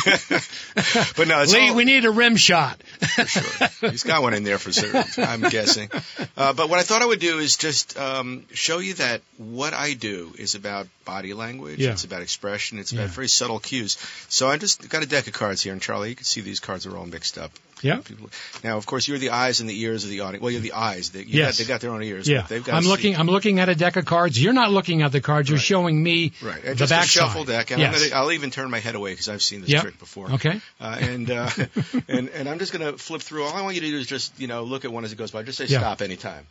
[1.16, 2.82] but no, it's Lee, all, we need a rim shot.
[2.82, 3.90] for sure.
[3.90, 5.04] He's got one in there for certain.
[5.24, 5.90] I'm guessing.
[6.36, 9.74] Uh, but what I thought I would do is just um, show you that what
[9.74, 11.78] I do is about body language.
[11.78, 11.90] Yeah.
[11.92, 12.78] It's about expression.
[12.78, 13.02] It's Yeah.
[13.02, 13.98] about very subtle cues.
[14.28, 16.60] So I just got a deck of cards here, and Charlie, you can see these
[16.60, 17.52] cards are all mixed up.
[17.82, 17.96] Yeah.
[17.96, 18.30] People-
[18.62, 20.42] Now, of course, you're the eyes and the ears of the audience.
[20.42, 21.10] Well, you're the eyes.
[21.10, 21.58] They, you Yes.
[21.58, 22.26] got, they got their own ears.
[22.26, 23.14] Yeah, but they've got I'm to looking.
[23.14, 23.18] See.
[23.20, 24.42] I'm looking at a deck of cards.
[24.42, 25.48] You're not looking at the cards.
[25.50, 25.64] You're Right.
[25.64, 27.94] showing me Right, the and back a shuffle deck, and yes.
[27.94, 29.82] I'm gonna, I'll even turn my head away because I've seen this Yep.
[29.82, 30.30] trick before.
[30.32, 30.60] Okay.
[30.80, 31.50] Uh, and, uh,
[32.08, 33.44] and and I'm just gonna flip through.
[33.44, 35.16] All I want you to do is just you know look at one as it
[35.16, 35.42] goes by.
[35.42, 35.80] Just say Yeah.
[35.80, 36.46] stop anytime.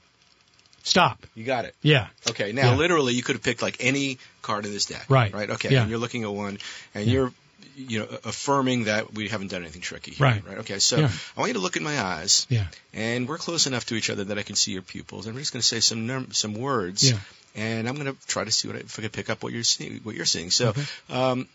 [0.86, 1.26] Stop.
[1.34, 1.76] You got it.
[1.82, 2.08] Yeah.
[2.30, 2.52] Okay.
[2.52, 2.76] Now, Yeah.
[2.76, 5.06] literally, you could have picked like any card in this deck.
[5.08, 5.34] Right.
[5.34, 5.50] Right.
[5.52, 5.72] Okay.
[5.72, 5.82] Yeah.
[5.82, 6.58] And you're looking at one,
[6.94, 7.14] and Yeah.
[7.14, 7.34] you're,
[7.76, 10.12] you know, affirming that we haven't done anything tricky.
[10.12, 10.48] Here, Right.
[10.48, 10.58] Right.
[10.60, 10.80] Okay.
[10.80, 11.12] So Yeah.
[11.36, 12.46] I want you to look in my eyes.
[12.50, 12.66] Yeah.
[12.94, 15.26] And we're close enough to each other that I can see your pupils.
[15.26, 17.12] And we're just going to say some num- some words.
[17.12, 17.18] Yeah.
[17.56, 19.54] And I'm going to try to see what I, if I can pick up what
[19.54, 20.00] you're seeing.
[20.04, 20.52] What you're seeing.
[20.52, 20.70] So.
[20.70, 20.84] Okay.
[21.10, 21.48] Um,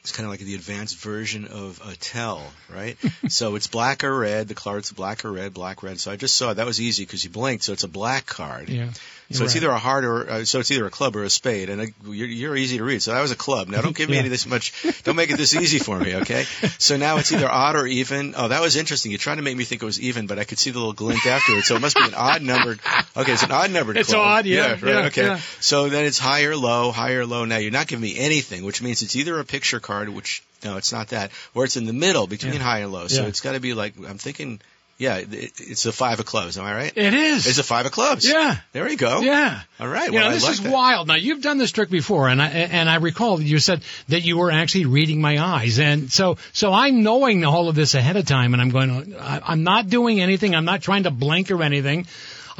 [0.00, 2.42] it's kind of like the advanced version of a tell,
[2.74, 2.96] right?
[3.28, 4.48] so it's black or red.
[4.48, 6.00] The card's black or red, black, red.
[6.00, 6.54] So I just saw it.
[6.54, 7.64] that was easy because you blinked.
[7.64, 8.68] So it's a black card.
[8.68, 8.90] Yeah.
[9.32, 9.62] So it's Right.
[9.62, 11.84] either a heart or uh, so it's either a club or a spade, and uh,
[12.04, 13.00] you're, you're easy to read.
[13.00, 13.68] So that was a club.
[13.68, 14.22] Now don't give me Yeah.
[14.22, 14.72] any this much.
[15.04, 16.42] Don't make it this easy for me, okay?
[16.78, 18.34] So now it's either odd or even.
[18.36, 19.12] Oh, that was interesting.
[19.12, 20.92] You tried to make me think it was even, but I could see the little
[20.92, 21.68] glint afterwards.
[21.68, 22.80] So it must be an odd numbered.
[23.16, 23.96] Okay, it's an odd numbered.
[23.98, 24.20] It's club.
[24.20, 24.82] odd, yeah, right.
[24.82, 25.22] yeah, okay.
[25.26, 25.40] yeah.
[25.60, 27.44] So then it's higher, low, higher, low.
[27.44, 30.76] Now you're not giving me anything, which means it's either a picture card, which no,
[30.76, 32.60] it's not that, or it's in the middle between Yeah.
[32.70, 33.06] high and low.
[33.08, 33.28] So Yeah.
[33.28, 34.60] it's got to be like I'm thinking.
[35.06, 36.58] Yeah, it, it's a five of clubs.
[36.58, 36.92] Am I right?
[36.94, 37.46] It is.
[37.46, 38.28] It's a five of clubs.
[38.28, 38.56] yeah.
[38.74, 39.22] There you go.
[39.22, 39.62] Yeah.
[39.80, 40.08] All right.
[40.08, 40.70] You well, know, I this like is that.
[40.70, 41.08] wild.
[41.08, 44.26] Now you've done this trick before, and I and I recall that you said that
[44.26, 48.16] you were actually reading my eyes, and so so I'm knowing all of this ahead
[48.16, 49.16] of time, and I'm going.
[49.18, 50.54] I, I'm not doing anything.
[50.54, 52.06] I'm not trying to blink or anything.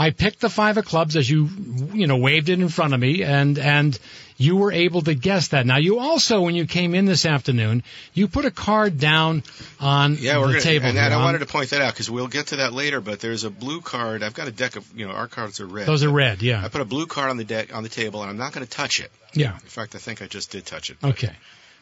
[0.01, 1.49] I picked the five of clubs as you
[1.93, 3.99] you know waved it in front of me, and and
[4.37, 5.67] you were able to guess that.
[5.67, 7.83] Now you also, when you came in this afternoon,
[8.15, 9.43] you put a card down
[9.79, 10.87] on Yeah, we're the gonna, table.
[10.87, 11.11] and here.
[11.13, 13.03] I wanted to point that out because we'll get to that later.
[13.03, 14.23] But there's a blue card.
[14.23, 15.87] I've got a deck of you know our cards are red.
[15.87, 16.41] Those are red.
[16.43, 16.65] Yeah.
[16.65, 18.65] I put a blue card on the deck on the table, and I'm not going
[18.67, 19.13] to touch it.
[19.35, 19.53] Yeah.
[19.53, 20.97] In fact, I think I just did touch it.
[21.05, 21.33] Okay.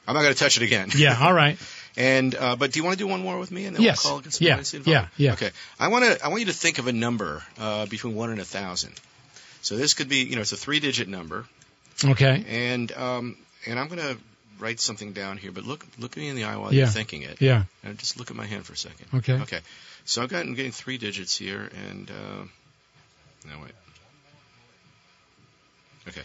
[0.09, 0.89] I'm not going to touch it again.
[0.97, 1.17] Yeah.
[1.21, 1.59] All right.
[1.97, 3.65] And uh, but do you want to do one more with me?
[3.65, 4.05] And then Yes.
[4.05, 4.59] we'll call it some Yeah.
[4.59, 4.87] involved?
[4.87, 5.09] Yeah.
[5.17, 5.33] Yeah.
[5.33, 5.51] Okay.
[5.81, 6.25] I want to.
[6.25, 8.93] I want you to think of a number uh, between one and a thousand.
[9.63, 11.45] So this could be, you know, it's a three-digit number,
[12.05, 12.45] Okay.
[12.49, 14.17] and um, and I'm going to
[14.61, 15.51] write something down here.
[15.51, 16.85] But look, look at me in the eye while Yeah.
[16.85, 17.41] you're thinking it.
[17.41, 17.65] Yeah.
[17.83, 19.07] And just look at my hand for a second.
[19.15, 19.41] Okay.
[19.43, 19.61] Okay.
[20.05, 22.45] So I've gotten getting three digits here, and uh,
[23.51, 23.73] no wait.
[26.07, 26.23] Okay.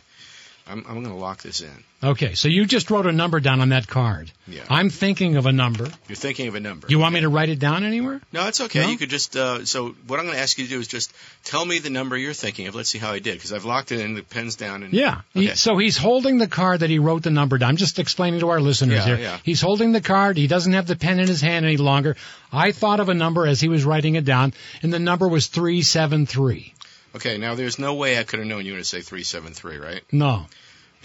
[0.67, 1.83] I'm I'm going to lock this in.
[2.01, 4.29] Okay, so you just wrote a number down on that card.
[4.45, 4.63] Yeah.
[4.69, 5.87] I'm thinking of a number.
[6.09, 6.87] You're thinking of a number.
[6.89, 8.19] You want me to write it down anywhere?
[8.33, 8.81] No, it's okay.
[8.81, 8.89] No?
[8.89, 9.35] You could just.
[9.37, 11.13] Uh, so what I'm going to ask you to do is just
[11.45, 12.75] tell me the number you're thinking of.
[12.75, 14.15] Let's see how I did because I've locked it in.
[14.15, 14.83] The pen's down.
[14.83, 15.21] And Yeah.
[15.33, 17.69] He- so he's holding the card that he wrote the number down.
[17.69, 19.17] I'm just explaining to our listeners Yeah, here.
[19.19, 19.39] yeah.
[19.43, 20.35] He's holding the card.
[20.37, 22.15] He doesn't have the pen in his hand any longer.
[22.51, 25.47] I thought of a number as he was writing it down, and the number was
[25.47, 26.73] 373.
[27.15, 27.37] Okay.
[27.37, 29.53] Now there's no way I could have known you were going to say three seven
[29.53, 30.01] three, right?
[30.11, 30.45] No.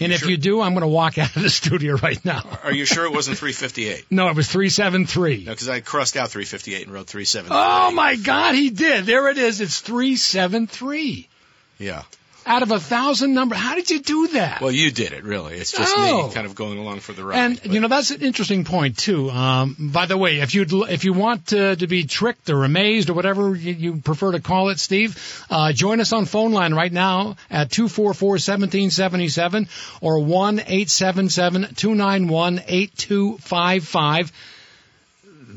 [0.01, 0.29] And You if sure?
[0.29, 2.43] you do, I'm going to walk out of the studio right now.
[2.63, 4.05] Are you sure it wasn't three fifty eight?
[4.09, 5.43] No, it was 373.
[5.45, 7.51] No, because I crossed out three fifty eight and wrote three seven.
[7.53, 9.05] Oh my God, he did.
[9.05, 9.59] There it is.
[9.61, 11.27] It's 373.
[11.79, 12.03] Yeah.
[12.49, 13.53] Out of a thousand number.
[13.53, 14.59] How did you do that?
[14.59, 15.53] Well, you did it really.
[15.55, 16.27] It's just Oh.
[16.29, 17.37] me kind of going along for the ride.
[17.37, 19.29] And but- you know that's an interesting point too.
[19.29, 23.11] Um, by the way, if you if you want to, to be tricked or amazed
[23.11, 26.73] or whatever you, you prefer to call it, Steve, uh, join us on phone line
[26.73, 29.67] right now at two four four seventeen seventy seven
[30.01, 34.31] or one eight seven seven two nine one eight two five five.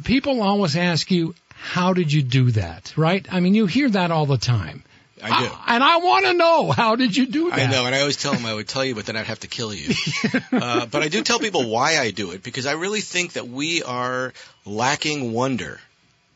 [0.05, 3.27] People always ask you, "How did you do that?" Right?
[3.33, 4.85] I mean, you hear that all the time.
[5.23, 5.51] I do.
[5.69, 7.59] and I want to know how did you do that?
[7.59, 9.41] I know, and I always tell them I would tell you, but then I'd have
[9.41, 9.95] to kill you.
[10.53, 13.49] uh, but I do tell people why I do it because I really think that
[13.49, 14.33] we are
[14.65, 15.81] lacking wonder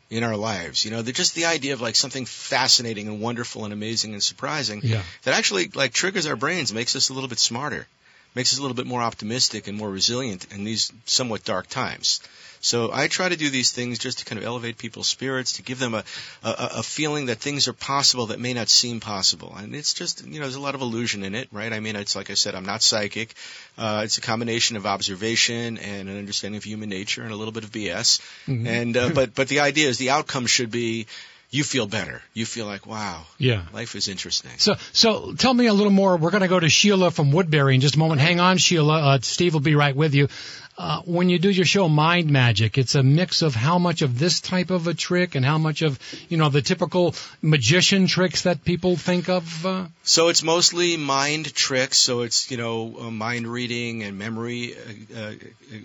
[0.08, 0.84] in our lives.
[0.84, 4.80] You know, just the idea of like something fascinating and wonderful and amazing and surprising
[4.82, 5.02] Yeah.
[5.24, 7.86] that actually like triggers our brains, makes us a little bit smarter,
[8.34, 12.20] makes us a little bit more optimistic and more resilient in these somewhat dark times.
[12.66, 15.62] So I try to do these things just to kind of elevate people's spirits, to
[15.62, 16.02] give them a,
[16.42, 19.54] a, a feeling that things are possible that may not seem possible.
[19.56, 21.72] And it's just, you know, there's a lot of illusion in it, right?
[21.72, 23.34] I mean, it's like I said, I'm not psychic.
[23.78, 27.52] Uh, it's a combination of observation and an understanding of human nature and a little
[27.52, 28.20] bit of BS.
[28.48, 31.06] And, uh, but, but the idea is the outcome should be
[31.50, 32.20] you feel better.
[32.34, 33.62] You feel like, wow, Yeah.
[33.72, 34.50] life is interesting.
[34.58, 36.16] So, so tell me a little more.
[36.16, 38.20] We're going to go to Sheila from Woodbury in just a moment.
[38.20, 39.00] Hang on, Sheila.
[39.00, 40.28] Uh, Steve will be right with you.
[40.78, 44.18] Uh, when you do your show Mind Magic, it's a mix of how much of
[44.18, 48.42] this type of a trick and how much of, you know, the typical magician tricks
[48.42, 49.64] that people think of.
[49.66, 51.98] Uh, So it's mostly mind tricks.
[51.98, 54.74] So it's you know uh, mind reading and memory
[55.16, 55.32] uh,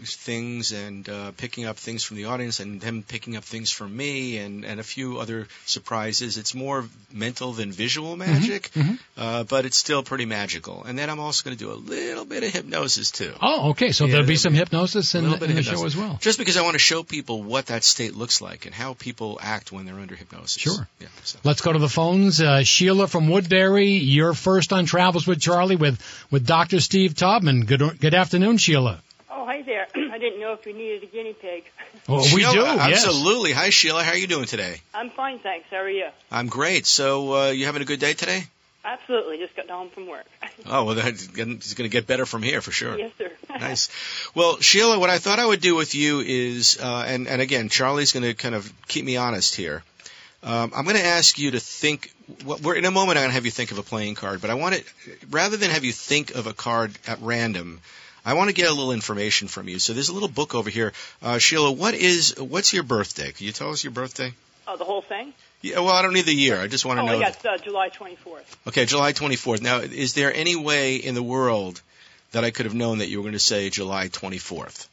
[0.06, 3.96] things and uh, picking up things from the audience and them picking up things from
[3.96, 6.38] me and and a few other surprises.
[6.38, 8.70] It's more mental than visual magic,
[9.18, 10.84] Uh, but it's still pretty magical.
[10.84, 13.34] And then I'm also going to do a little bit of hypnosis too.
[13.42, 13.92] oh, okay.
[13.92, 16.18] So Yeah, there'll be some hypnosis A in, the, in of the show as well.
[16.22, 19.40] Just because I want to show people what that state looks like and how people
[19.42, 20.62] act when they're under hypnosis.
[20.62, 20.88] Sure.
[21.00, 21.08] Yeah.
[21.24, 21.40] So.
[21.44, 22.42] Let's go to the phones.
[22.42, 26.02] Uh, Sheila from Woodbury, you're first on Travels with Charlie with,
[26.32, 26.80] with Dr.
[26.80, 27.66] Steve Taubman.
[27.66, 29.02] Good, good afternoon, Sheila.
[29.30, 29.88] Oh, hi there.
[29.96, 31.64] I didn't know if you needed a guinea pig.
[32.10, 33.06] Oh, we Sheila, do, yes.
[33.06, 33.52] Absolutely.
[33.52, 34.04] Hi, Sheila.
[34.04, 34.82] How are you doing today?
[34.94, 35.68] I'm fine, thanks.
[35.70, 36.08] How are you?
[36.32, 36.88] I'm great.
[36.88, 38.44] So, uh, you having a good day today?
[38.84, 39.38] Absolutely.
[39.38, 40.26] Just got home from work.
[40.64, 42.96] Oh, well, that's going to get better from here for sure.
[42.98, 43.32] yes, sir.
[43.50, 43.90] Nice.
[44.36, 47.68] Well, Sheila, what I thought I would do with you is, uh, and, and again,
[47.70, 49.84] Charlie's going to kind of keep me honest here.
[50.44, 52.14] Um, I'm going to ask you to think.
[52.44, 53.18] What, we're in a moment.
[53.18, 54.86] I'm going to have you think of a playing card, but I want it
[55.30, 57.82] rather than have you think of a card at random.
[58.24, 59.80] I want to get a little information from you.
[59.80, 61.72] So there's a little book over here, uh, Sheila.
[61.72, 63.32] What is what's your birthday?
[63.32, 64.34] Can you tell us your birthday?
[64.68, 65.34] Oh, the whole thing?
[65.62, 66.60] Yeah, well, I don't need the year.
[66.60, 67.20] I just want to Oh, know.
[67.20, 68.44] yes, uh, July 24th.
[68.68, 69.62] Okay, July 24th.
[69.62, 71.82] Now, is there any way in the world
[72.32, 74.88] that I could have known that you were going to say July 24th?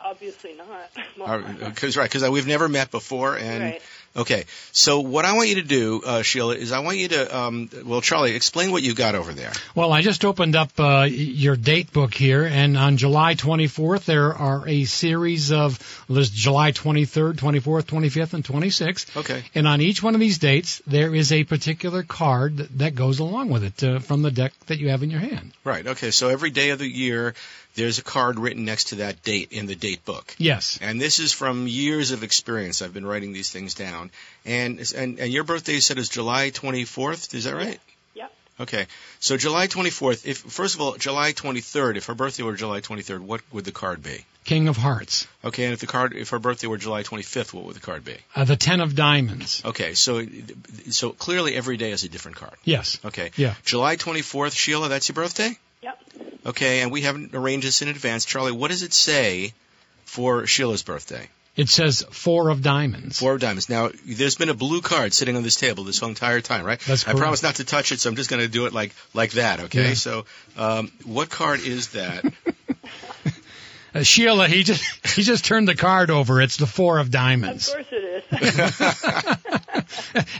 [0.00, 0.90] Obviously not.
[1.18, 3.82] Well, Because right, because we've never met before, and right.
[4.16, 4.44] Okay.
[4.72, 7.70] So what I want you to do, uh, Sheila, is I want you to, um,
[7.84, 9.52] well, Charlie, explain what you got over there.
[9.74, 14.34] Well, I just opened up uh, your date book here, and on July 24th, there
[14.34, 19.16] are a series of, there's July 23rd, 24th, 25th, and 26th.
[19.16, 19.44] Okay.
[19.54, 23.18] And on each one of these dates, there is a particular card that, that goes
[23.18, 25.52] along with it uh, from the deck that you have in your hand.
[25.64, 25.86] Right.
[25.86, 26.10] Okay.
[26.10, 27.34] So every day of the year,
[27.76, 30.34] there's a card written next to that date in the date book.
[30.38, 30.78] Yes.
[30.82, 32.82] And this is from years of experience.
[32.82, 34.10] I've been writing these things down.
[34.44, 37.34] And and, and your birthday you said is July 24th.
[37.34, 37.78] Is that right?
[38.14, 38.32] Yep.
[38.60, 38.86] Okay.
[39.20, 40.26] So July 24th.
[40.26, 41.96] If first of all, July 23rd.
[41.96, 44.24] If her birthday were July 23rd, what would the card be?
[44.44, 45.26] King of Hearts.
[45.44, 45.64] Okay.
[45.64, 48.16] And if the card, if her birthday were July 25th, what would the card be?
[48.34, 49.62] Uh, the Ten of Diamonds.
[49.64, 49.92] Okay.
[49.94, 50.24] So
[50.90, 52.54] so clearly every day is a different card.
[52.64, 52.98] Yes.
[53.04, 53.32] Okay.
[53.36, 53.54] Yeah.
[53.64, 54.88] July 24th, Sheila.
[54.88, 55.58] That's your birthday.
[56.46, 56.80] Okay.
[56.80, 58.24] And we haven't arranged this in advance.
[58.24, 59.52] Charlie, what does it say
[60.04, 61.28] for Sheila's birthday?
[61.56, 63.18] It says Four of Diamonds.
[63.18, 63.70] Four of diamonds.
[63.70, 66.78] Now, there's been a blue card sitting on this table this whole entire time, right?
[66.80, 67.18] That's correct.
[67.18, 69.32] I promise not to touch it, so I'm just going to do it like like
[69.32, 69.60] that.
[69.60, 69.88] Okay.
[69.88, 69.94] Yeah.
[69.94, 70.26] So,
[70.58, 72.24] um, what card is that?
[73.96, 74.82] Uh, Sheila, he just
[75.14, 76.40] he just turned the card over.
[76.40, 77.68] It's the Four of diamonds.
[77.68, 79.36] Of course it is.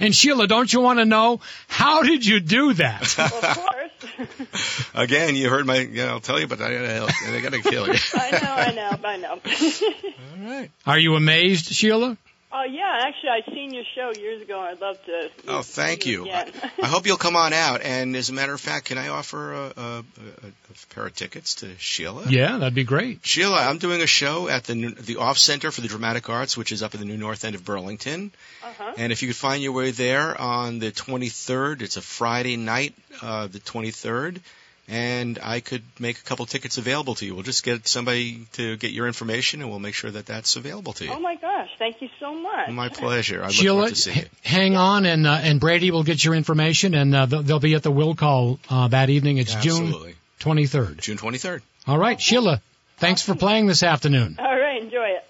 [0.01, 3.19] And Sheila, don't you want to know how did you do that?
[3.19, 4.91] of course.
[4.95, 5.79] Again, you heard my.
[5.79, 7.99] Yeah, I'll tell you, but I, I, I got to kill you.
[8.15, 9.31] I know, I know, I know.
[9.31, 10.71] All right.
[10.87, 12.17] Are you amazed, Sheila?
[12.53, 15.31] Oh, yeah, actually, I'd seen your show years ago, I'd love to.
[15.49, 16.23] Oh, thank see you.
[16.23, 16.53] Again.
[16.83, 17.83] I hope you'll come on out.
[17.83, 20.03] And as a matter of fact, can I offer a, a, a,
[20.47, 22.27] a pair of tickets to Sheila?
[22.29, 23.27] Yeah, that'd be great.
[23.27, 26.57] Sheila, I'm doing a show at the New- the Off Center for the Dramatic Arts,
[26.57, 28.31] which is up in the New North End of Burlington.
[28.63, 28.93] Uh-huh.
[28.97, 32.95] And if you could find your way there on the 23rd, it's a Friday night,
[33.23, 34.41] uh, the 23rd,
[34.89, 37.35] and I could make a couple tickets available to you.
[37.35, 40.93] We'll just get somebody to get your information, and we'll make sure that that's available
[40.95, 41.11] to you.
[41.13, 41.69] Oh, my gosh.
[41.79, 42.71] Thank you so much.
[42.71, 43.43] My pleasure.
[43.43, 44.23] I look Sheila, forward to seeing you.
[44.23, 47.61] h- hang on, and uh, and Brady will get your information, and uh, they'll they'll
[47.61, 49.39] be at the will call uh, that evening.
[49.39, 49.93] It's June
[50.41, 51.01] 23rd.
[51.01, 51.63] June 23rd.
[51.87, 52.61] All right, Sheila,
[52.99, 54.37] thanks for playing this afternoon.
[54.39, 54.56] All right, enjoy it.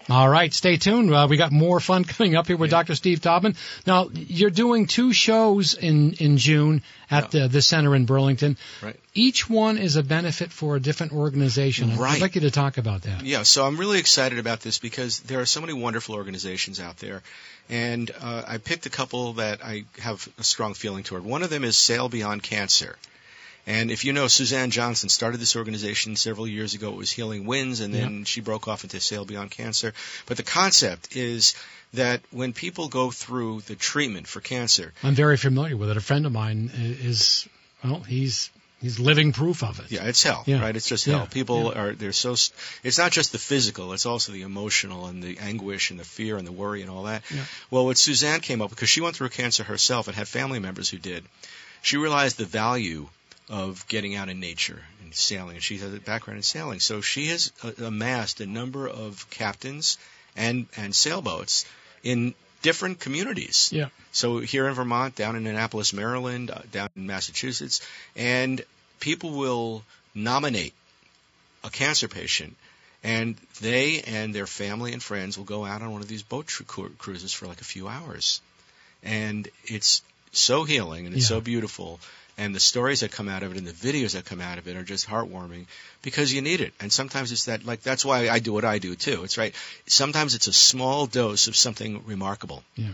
[0.08, 1.12] All right, stay tuned.
[1.12, 2.94] Uh, we got more fun coming up here with Dr.
[2.94, 3.56] Steve Taubman.
[3.86, 8.56] Now, you're doing two shows in, in June at the, the center in Burlington.
[8.82, 8.98] Right.
[9.14, 11.96] Each one is a benefit for a different organization.
[11.96, 12.16] Right.
[12.16, 13.24] I'd like you to talk about that.
[13.24, 16.98] Yeah, so I'm really excited about this because there are so many wonderful organizations out
[16.98, 17.22] there.
[17.68, 21.24] And uh, I picked a couple that I have a strong feeling toward.
[21.24, 22.96] One of them is Sail Beyond Cancer.
[23.66, 26.90] And if you know, Suzanne Johnson started this organization several years ago.
[26.90, 29.92] It was Healing Winds, and then she broke off into Sail Beyond Cancer.
[30.26, 31.54] But the concept is
[31.94, 35.96] that when people go through the treatment for cancer, I'm very familiar with it.
[35.96, 37.48] A friend of mine is,
[37.82, 38.50] well, he's
[38.80, 39.90] he's living proof of it.
[39.90, 40.60] Yeah, it's hell, Yeah.
[40.60, 40.76] right?
[40.76, 41.16] It's just Yeah.
[41.18, 41.26] hell.
[41.26, 42.32] People are they're so
[42.84, 46.36] it's not just the physical, it's also the emotional and the anguish and the fear
[46.36, 47.22] and the worry and all that.
[47.34, 47.44] Yeah.
[47.70, 50.88] Well, what Suzanne came up because she went through cancer herself and had family members
[50.90, 51.24] who did.
[51.82, 53.08] She realized the value
[53.48, 56.80] of getting out in nature and sailing, and she has a background in sailing.
[56.80, 59.98] So she has uh, amassed a number of captains
[60.36, 61.64] and and sailboats
[62.02, 63.70] in different communities.
[63.72, 63.88] Yeah.
[64.12, 67.80] So here in Vermont, down in Annapolis, Maryland, uh, down in Massachusetts,
[68.16, 68.60] and
[68.98, 69.84] people will
[70.14, 70.74] nominate
[71.62, 72.56] a cancer patient,
[73.04, 76.46] and they and their family and friends will go out on one of these boat
[76.48, 78.40] tru- cruises for like a few hours,
[79.04, 81.36] and it's so healing and it's Yeah.
[81.36, 82.00] so beautiful.
[82.38, 84.68] And the stories that come out of it and the videos that come out of
[84.68, 85.64] it are just heartwarming
[86.02, 86.74] because you need it.
[86.80, 89.24] And sometimes it's that, like, that's why I do what I do too.
[89.24, 89.54] It's right.
[89.86, 92.90] Sometimes it's a small dose of something remarkable Yeah.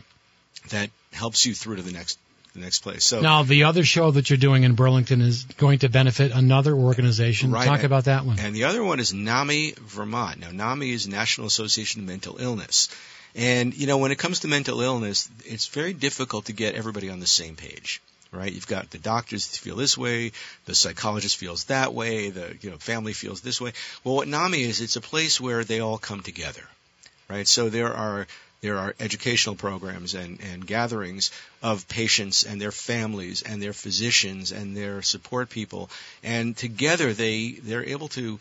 [0.70, 2.20] that helps you through to the next,
[2.54, 3.04] the next place.
[3.04, 6.72] So, Now, the other show that you're doing in Burlington is going to benefit another
[6.74, 7.50] organization.
[7.50, 7.66] Right.
[7.66, 8.38] Talk about that one.
[8.38, 10.38] And the other one is NAMI Vermont.
[10.38, 12.88] Now, NAMI is National Association of Mental Illness.
[13.34, 17.10] And, you know, when it comes to mental illness, it's very difficult to get everybody
[17.10, 18.00] on the same page.
[18.32, 18.52] Right?
[18.52, 20.32] You've got the doctors feel this way,
[20.64, 23.72] the psychologist feels that way, the you know family feels this way.
[24.04, 26.62] Well, what NAMI is, it's a place where they all come together,
[27.28, 27.46] right?
[27.46, 28.26] So there are
[28.62, 34.52] there are educational programs and, and gatherings of patients and their families and their physicians
[34.52, 35.90] and their support people,
[36.22, 38.40] and together they they're able to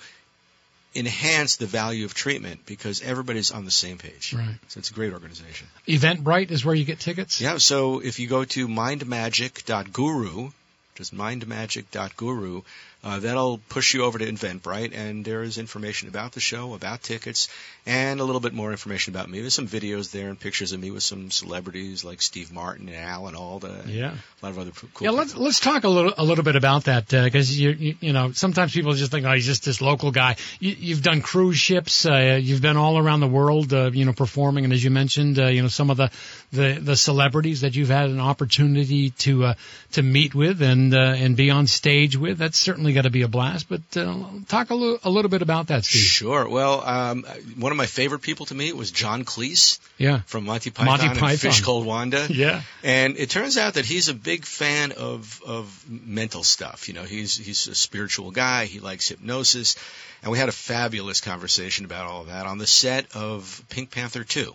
[0.94, 4.34] enhance the value of treatment because everybody's on the same page.
[4.34, 4.56] Right.
[4.68, 5.68] So it's a great organization.
[5.88, 7.40] Eventbrite is where you get tickets.
[7.40, 10.52] Yeah, so if you go to mindmagic.guru,
[10.96, 12.62] just mindmagic.guru,
[13.04, 17.02] uh, that'll push you over to Eventbrite, and there is information about the show, about
[17.02, 17.48] tickets,
[17.86, 19.40] and a little bit more information about me.
[19.42, 22.98] There's some videos there and pictures of me with some celebrities like Steve Martin and
[22.98, 24.12] Alan Alda, and Yeah.
[24.42, 25.46] a lot of other cool Yeah, let's people.
[25.46, 28.72] let's talk a little a little bit about that because you, you you know sometimes
[28.74, 30.36] people just think oh he's just this local guy.
[30.60, 34.14] You, you've done cruise ships, uh, you've been all around the world, uh, you know,
[34.14, 36.12] performing, and as you mentioned, uh, you know some of the,
[36.52, 39.54] the the celebrities that you've had an opportunity to uh,
[39.94, 42.38] to meet with and uh, and be on stage with.
[42.38, 43.70] That's certainly got to be a blast.
[43.70, 46.02] But uh, talk a little a little bit about that, Steve.
[46.02, 46.48] Sure.
[46.48, 47.24] Well, um,
[47.58, 51.08] one of my favorite people to meet was John Cleese Yeah, from Monty Python, Monty
[51.08, 51.52] and Python.
[51.52, 52.28] Fish Called Wanda.
[52.30, 56.88] yeah, And it turns out that he's a big fan of of mental stuff.
[56.88, 58.66] You know, he's he's a spiritual guy.
[58.66, 59.78] He likes hypnosis,
[60.22, 63.92] and we had a fabulous conversation about all of that on the set of Pink
[63.92, 64.54] Panther 2.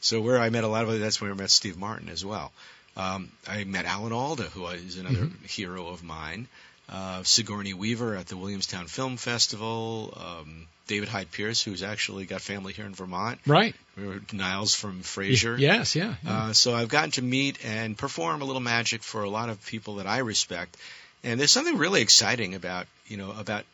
[0.00, 2.24] So where I met a lot of other that's where I met Steve Martin as
[2.24, 2.52] well.
[2.96, 6.48] Um, I met Alan Alda, who is another hero of mine.
[6.88, 10.16] Uh, Sigourney Weaver at the Williamstown Film Festival.
[10.16, 13.38] Um, David Hyde Pierce, who's actually got family here in Vermont.
[13.96, 14.32] right.
[14.32, 15.58] Niles from Frasier.
[15.58, 16.14] Yes, yeah.
[16.24, 16.32] yeah.
[16.32, 19.64] Uh, so I've gotten to meet and perform a little magic for a lot of
[19.66, 20.76] people that I respect,
[21.22, 23.64] and there's something really exciting about you know about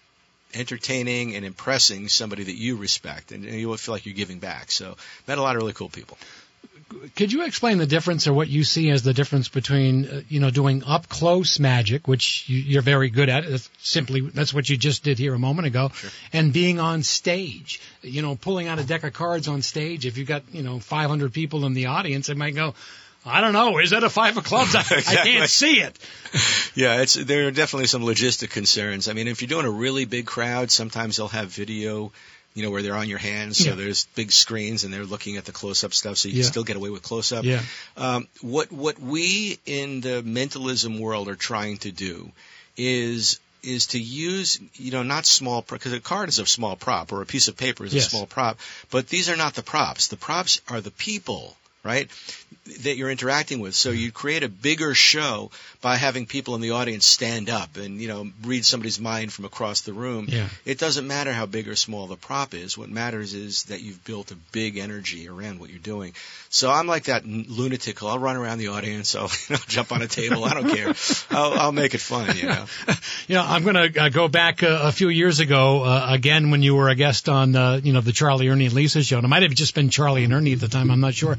[0.56, 4.70] entertaining and impressing somebody that you respect, and you will feel like you're giving back.
[4.70, 4.96] So
[5.26, 6.18] met a lot of really cool people.
[7.16, 10.40] could you explain the difference or what you see as the difference between uh, you
[10.40, 14.68] know doing up close magic which you, you're very good at that's simply that's what
[14.68, 15.90] you just did here a moment ago
[16.32, 20.18] and being on stage you know pulling out a deck of cards on stage if
[20.18, 22.74] you've got you know 500 people in the audience it might go
[23.26, 23.78] I don't know.
[23.78, 24.74] Is that a five of clubs?
[24.76, 25.98] I, I can't see it.
[26.74, 29.08] Yeah, it's there are definitely some logistic concerns.
[29.08, 32.12] I mean, if you're doing a really big crowd, sometimes they'll have video.
[32.56, 33.74] You know, where they're on your hands, so Yeah.
[33.74, 36.42] there's big screens and they're looking at the close-up stuff, so you Yeah.
[36.42, 37.44] can still get away with close-up.
[37.44, 37.60] Yeah.
[37.96, 42.30] Um, what what we in the mentalism world are trying to do
[42.76, 47.10] is is to use you know not small because a card is a small prop
[47.12, 48.06] or a piece of paper is Yes.
[48.06, 48.58] a small prop,
[48.90, 50.06] but these are not the props.
[50.08, 51.56] The props are the people.
[51.84, 52.10] Right,
[52.82, 53.74] that you're interacting with.
[53.74, 55.50] So you create a bigger show
[55.82, 59.44] by having people in the audience stand up and you know read somebody's mind from
[59.44, 60.26] across the room.
[60.28, 60.48] Yeah.
[60.64, 62.78] It doesn't matter how big or small the prop is.
[62.78, 66.14] What matters is that you've built a big energy around what you're doing.
[66.48, 68.02] So I'm like that lunatic.
[68.02, 69.14] I'll run around the audience.
[69.14, 70.44] I'll you know, jump on a table.
[70.44, 70.94] I don't care.
[71.30, 72.36] I'll, I'll make it fun.
[72.36, 72.66] You know.
[73.26, 76.50] You know, I'm going to uh, go back uh, a few years ago uh, again
[76.50, 79.16] when you were a guest on, uh, you know, the Charlie Ernie and Lisa show.
[79.16, 80.90] And it might have just been Charlie and Ernie at the time.
[80.90, 81.38] I'm not sure.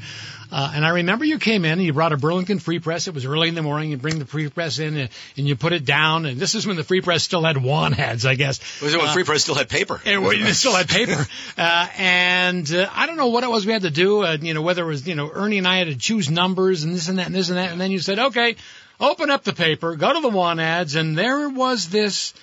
[0.50, 3.08] Uh, and I remember you came in and you brought a Burlington Free Press.
[3.08, 3.90] It was early in the morning.
[3.90, 6.26] You bring the Free Press in and, and you put it down.
[6.26, 8.60] And this is when the Free Press still had wand heads, I guess.
[8.80, 10.00] Was it when Free Press still had paper?
[10.04, 11.26] And we they still had paper.
[11.58, 14.24] Uh, and uh, I don't know what it was we had to do.
[14.24, 16.84] Uh, you know, whether it was, you know, Ernie and I had to choose numbers
[16.84, 17.72] and this and that and this and that.
[17.72, 18.56] And then you said, okay,
[19.00, 22.34] open up the paper, go to the one ads, and there was this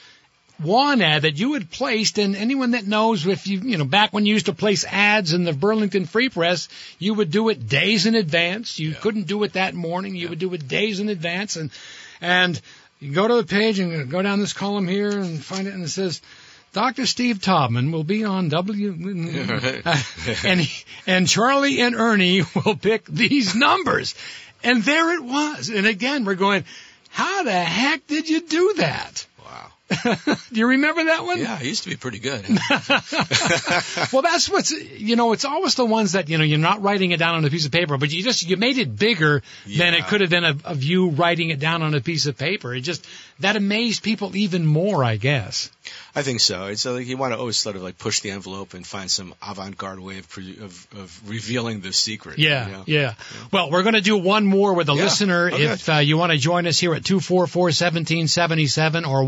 [0.60, 2.18] one ad that you had placed.
[2.18, 5.34] And anyone that knows, if you, you know, back when you used to place ads
[5.34, 8.80] in the Burlington Free Press, you would do it days in advance.
[8.80, 10.16] You couldn't do it that morning.
[10.16, 11.56] You would do it days in advance.
[11.56, 11.72] And,
[12.22, 12.60] and
[13.00, 15.84] you go to the page and go down this column here and find it, and
[15.84, 16.22] it says,
[16.72, 17.06] Dr.
[17.06, 18.94] Steve Taubman will be on W,
[20.44, 24.16] and he- and Charlie and Ernie will pick these numbers,
[24.64, 25.70] and there it was.
[25.70, 26.64] And again, we're going,
[27.10, 29.28] how the heck did you do that?
[30.52, 31.40] Do you remember that one?
[31.40, 32.46] Yeah, I used to be pretty good.
[34.12, 35.34] Well, that's what's you know.
[35.34, 37.66] It's always the ones that you know you're not writing it down on a piece
[37.66, 40.66] of paper, but you just you made it bigger than it could have been of,
[40.66, 42.74] of you writing it down on a piece of paper.
[42.74, 43.06] It just
[43.40, 45.70] that amazed people even more, I guess.
[46.16, 46.68] I think so.
[46.68, 49.34] It's like you want to always sort of like push the envelope and find some
[49.46, 52.40] avant-garde way of pre- of, of revealing the secret.
[52.40, 52.84] Yeah, you know?
[52.88, 53.14] yeah.
[53.52, 55.04] Well, we're going to do one more with a Yeah.
[55.04, 55.48] listener.
[55.52, 55.66] Okay.
[55.66, 59.24] If uh, you want to join us here at 244-1777 or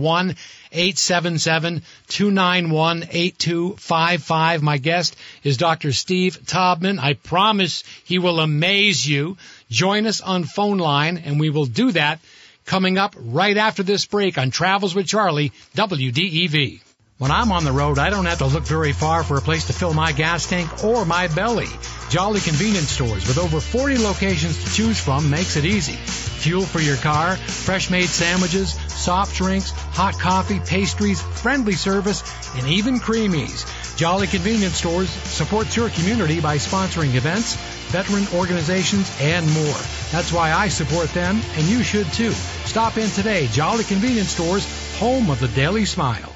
[3.35, 4.61] 1-877-291-8255.
[4.61, 5.91] My guest is Dr.
[5.93, 6.99] Steve Taubman.
[6.99, 9.37] I promise he will amaze you.
[9.69, 12.19] Join us on phone line and we will do that
[12.65, 16.81] coming up right after this break on Travels with Charlie, WDEV.
[17.17, 19.67] When I'm on the road, I don't have to look very far for a place
[19.67, 21.69] to fill my gas tank or my belly.
[22.09, 25.93] Jolly Convenience Stores with over 40 locations to choose from makes it easy.
[25.93, 32.21] Fuel for your car, fresh made sandwiches, soft drinks, hot coffee, pastries, friendly service,
[32.57, 33.65] and even creamies.
[33.95, 37.55] Jolly Convenience Stores supports your community by sponsoring events,
[37.91, 39.79] veteran organizations, and more.
[40.11, 42.31] That's why I support them, and you should too.
[42.31, 43.47] Stop in today.
[43.47, 46.34] Jolly Convenience Stores, home of the Daily Smile.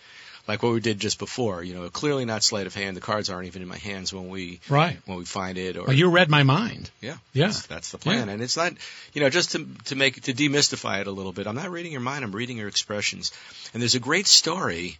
[0.47, 2.95] Like what we did just before, you know, clearly not sleight of hand.
[2.95, 4.97] The cards aren't even in my hands when we Right.
[5.05, 5.75] when we find it.
[5.75, 6.89] Or Well, you read my mind.
[7.01, 7.47] yeah, Yeah.
[7.47, 8.29] that's, that's the plan.
[8.29, 8.73] And it's not,
[9.13, 11.47] you know, just to to make to demystify it a little bit.
[11.47, 12.23] I'm not reading your mind.
[12.23, 13.31] I'm reading your expressions.
[13.73, 14.97] And there's a great story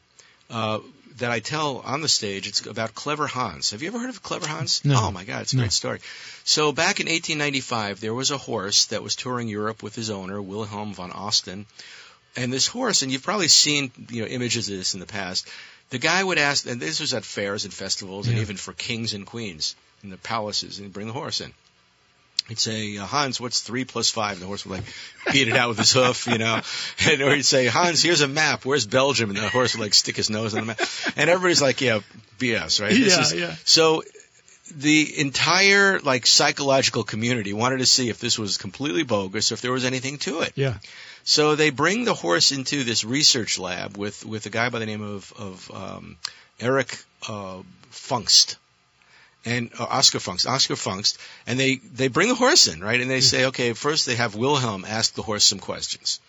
[0.49, 0.79] uh,
[1.17, 2.47] that I tell on the stage.
[2.47, 3.71] It's about Clever Hans.
[3.71, 4.83] Have you ever heard of Clever Hans?
[4.85, 4.99] No.
[5.07, 5.63] Oh my God, it's a No.
[5.63, 5.99] great story.
[6.43, 10.41] So back in 1895, there was a horse that was touring Europe with his owner,
[10.41, 11.65] Wilhelm von Osten.
[12.37, 15.47] And this horse, and you've probably seen you know images of this in the past.
[15.89, 19.13] The guy would ask, and this was at fairs and festivals, and even for kings
[19.13, 21.51] and queens in the palaces, and bring the horse in.
[22.49, 24.33] He'd say, uh, Hans, what's three plus five?
[24.33, 24.85] And the horse would like
[25.33, 26.61] beat it out with his hoof, you know.
[27.09, 28.63] And or he'd say, Hans, here's a map.
[28.65, 29.29] Where's Belgium?
[29.31, 30.79] And the horse would like stick his nose on the map.
[31.17, 31.99] And everybody's like, yeah,
[32.39, 32.91] BS, right?
[32.91, 33.55] This Yeah, is- yeah.
[33.65, 34.03] So
[34.75, 39.61] the entire like psychological community wanted to see if this was completely bogus or if
[39.61, 40.53] there was anything to it.
[40.55, 40.75] Yeah.
[41.23, 44.85] So they bring the horse into this research lab with with a guy by the
[44.85, 46.17] name of of um,
[46.59, 46.97] Eric
[47.27, 47.61] uh,
[47.91, 48.55] Pfungst
[49.45, 52.99] and uh, Oskar Pfungst, Oskar Pfungst, and they they bring the horse in, right?
[52.99, 56.19] And they say, okay, first they have Wilhelm ask the horse some questions.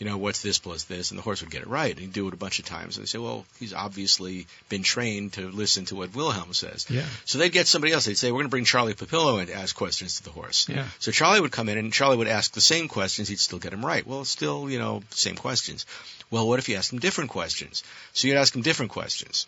[0.00, 1.10] You know, what's this plus this?
[1.10, 1.90] And the horse would get it right.
[1.90, 2.96] And he'd do it a bunch of times.
[2.96, 6.86] And they say, well, he's obviously been trained to listen to what Wilhelm says.
[6.88, 7.04] Yeah.
[7.26, 8.06] So they'd get somebody else.
[8.06, 10.66] They'd say, we're going to bring Charlie Papillo in to ask questions to the horse.
[10.70, 10.86] Yeah.
[11.00, 13.28] So Charlie would come in and Charlie would ask the same questions.
[13.28, 14.06] He'd still get them right.
[14.06, 15.84] Well, still, you know, same questions.
[16.30, 17.84] Well, what if you asked him different questions?
[18.14, 19.46] So you'd ask him different questions.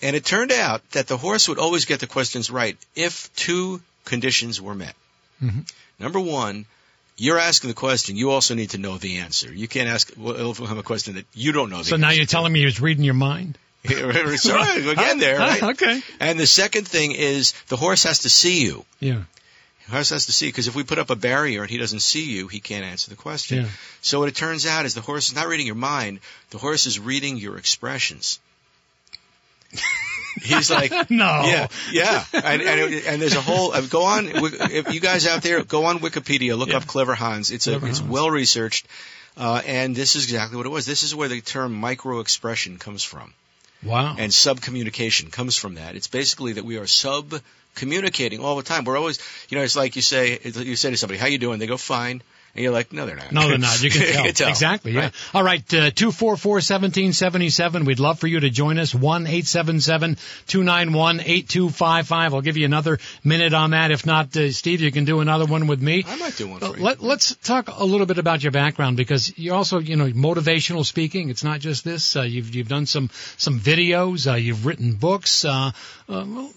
[0.00, 3.82] And it turned out that the horse would always get the questions right if two
[4.06, 4.94] conditions were met.
[5.42, 5.70] Mhm.
[5.98, 6.64] Number one,
[7.16, 8.16] you're asking the question.
[8.16, 9.52] You also need to know the answer.
[9.52, 11.90] You can't ask Wilhelm a question that you don't know the answer.
[11.90, 13.58] So now you're telling me he was reading your mind?
[13.86, 15.62] Sorry, we're there, right?
[15.62, 16.02] okay.
[16.18, 18.84] And the second thing is the horse has to see you.
[19.00, 19.22] Yeah.
[19.86, 22.00] The horse has to see because if we put up a barrier and he doesn't
[22.00, 23.62] see you, he can't answer the question.
[23.62, 23.68] Yeah.
[24.02, 26.18] So what it turns out is the horse is not reading your mind.
[26.50, 28.40] The horse is reading your expressions.
[30.42, 31.42] He's like, No.
[31.46, 33.72] yeah, yeah, and and, it- and there's a whole.
[33.72, 36.76] Uh, go on, if you guys out there, go on Wikipedia, look Yeah.
[36.78, 37.50] up Clever Hans.
[37.50, 38.86] It's a, Clever it's well researched,
[39.36, 40.84] uh, and this is exactly what it was.
[40.86, 43.32] This is where the term micro expression comes from
[43.82, 44.16] Wow.
[44.18, 45.94] and sub communication comes from that.
[45.96, 47.34] It's basically that we are sub
[47.74, 48.84] communicating all the time.
[48.84, 49.18] We're always,
[49.48, 51.76] you know, it's like you say, you say to somebody, "How you doing?" They go,
[51.76, 52.22] "Fine,"
[52.56, 53.82] and you're like, "No, they're not." No, they're not.
[53.82, 54.48] You can tell.
[54.48, 54.92] Exactly.
[54.92, 55.00] Yeah.
[55.00, 55.12] right?
[55.34, 55.74] All right.
[55.74, 57.84] Uh, two four four seventeen seventy seven.
[57.84, 58.94] We'd love for you to join us.
[58.94, 62.34] One eight seven seven two nine one eight two five five.
[62.34, 63.90] I'll give you another minute on that.
[63.90, 66.04] If not, uh, Steve, you can do another one with me.
[66.06, 66.82] I might do one Uh, for you.
[66.84, 70.84] Let, let's talk a little bit about your background because you're also, you know, motivational
[70.84, 71.28] speaking.
[71.30, 72.16] It's not just this.
[72.16, 74.30] Uh, you've you've done some some videos.
[74.30, 75.44] Uh, you've written books.
[75.44, 75.72] Uh,
[76.08, 76.50] uh, well,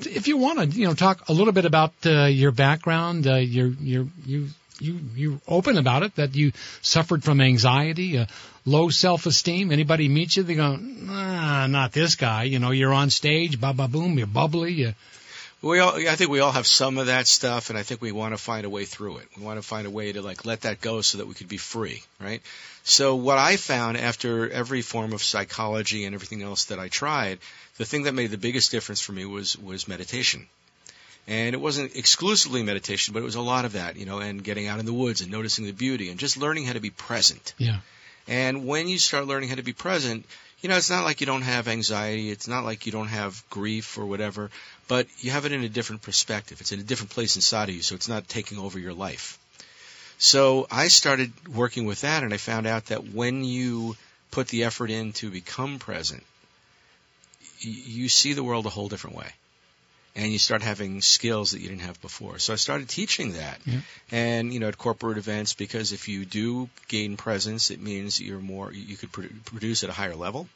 [0.00, 3.36] if you want to, you know, talk a little bit about uh, your background, uh,
[3.36, 4.48] your your you
[4.80, 6.52] you you open about it that you
[6.82, 8.26] suffered from anxiety, uh,
[8.64, 9.72] low self-esteem.
[9.72, 12.44] Anybody meet you, they go, nah, not this guy.
[12.44, 14.72] You know, you're on stage, ba ba boom, you're bubbly.
[14.72, 14.94] You,
[15.62, 18.12] We all, I think we all have some of that stuff, and I think we
[18.12, 19.28] want to find a way through it.
[19.36, 21.48] We want to find a way to like let that go so that we could
[21.48, 22.42] be free, right?
[22.84, 27.38] So what I found after every form of psychology and everything else that I tried,
[27.78, 30.46] the thing that made the biggest difference for me was was meditation.
[31.28, 34.44] And it wasn't exclusively meditation, but it was a lot of that, you know, and
[34.44, 36.90] getting out in the woods and noticing the beauty and just learning how to be
[36.90, 37.52] present.
[37.58, 37.80] yeah,
[38.28, 40.24] And when you start learning how to be present,
[40.60, 42.30] you know, it's not like you don't have anxiety.
[42.30, 44.50] It's not like you don't have grief or whatever,
[44.88, 46.60] but you have it in a different perspective.
[46.60, 49.38] It's in a different place inside of you, so it's not taking over your life.
[50.18, 53.96] So I started working with that, and I found out that when you
[54.30, 56.24] put the effort in to become present,
[57.60, 59.32] you see the world a whole different way.
[60.16, 62.38] And you start having skills that you didn't have before.
[62.38, 63.60] So I started teaching that.
[63.66, 63.80] Yeah.
[64.10, 68.40] And, you know, at corporate events, because if you do gain presence, it means you're
[68.40, 70.48] more, you could produ- produce at a higher level.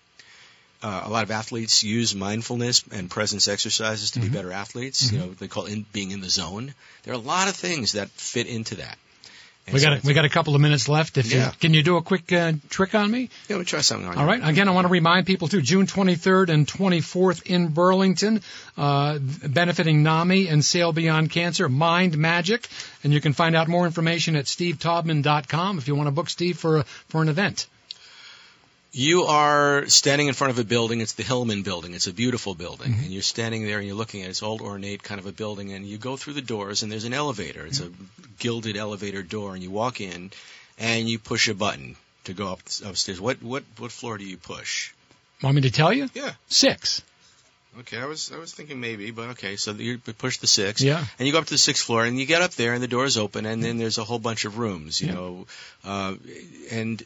[0.83, 4.23] Uh, a lot of athletes use mindfulness and presence exercises to Mhm.
[4.23, 5.13] be better athletes.
[5.13, 6.73] You know, they call it in, being in the zone.
[7.03, 8.97] There are a lot of things that fit into that.
[9.67, 11.17] And we so got a, we got a couple of minutes left.
[11.19, 11.47] If Yeah.
[11.47, 13.29] you can you do a quick uh, trick on me?
[13.49, 14.29] Yeah, me try something on All you.
[14.29, 14.41] right.
[14.49, 15.61] Again, I want to remind people too.
[15.61, 18.41] June 23rd and 24th in Burlington,
[18.77, 22.67] uh, benefiting NAMI and Sail Beyond Cancer, Mind Magic,
[23.05, 26.59] and you can find out more information at stevetaubman.com if you want to book Steve
[26.59, 27.67] for a, for an event.
[28.93, 31.01] You are standing in front of a building.
[31.01, 31.95] It's the Hillman building.
[31.95, 32.93] It's a beautiful building.
[32.93, 33.03] Mhm.
[33.05, 34.31] And you're standing there and you're looking at it.
[34.31, 35.73] It's old ornate kind of a building.
[35.73, 37.65] And you go through the doors and there's an elevator.
[37.67, 37.93] It's a
[38.41, 39.55] gilded elevator door.
[39.55, 40.33] And you walk in
[40.79, 43.21] and you push a button to go up upstairs.
[43.21, 44.91] What what what floor do you push?
[45.41, 46.11] Want me to tell you?
[46.15, 46.33] Yeah.
[46.49, 47.03] Six.
[47.79, 49.55] Okay, I was I was thinking maybe, but okay.
[49.55, 51.07] So you push the six, Yeah.
[51.19, 52.89] and you go up to the sixth floor, and you get up there, and the
[52.89, 55.15] door's open, and then there's a whole bunch of rooms, you Yeah.
[55.15, 55.47] know,
[55.85, 56.15] uh,
[56.73, 57.01] and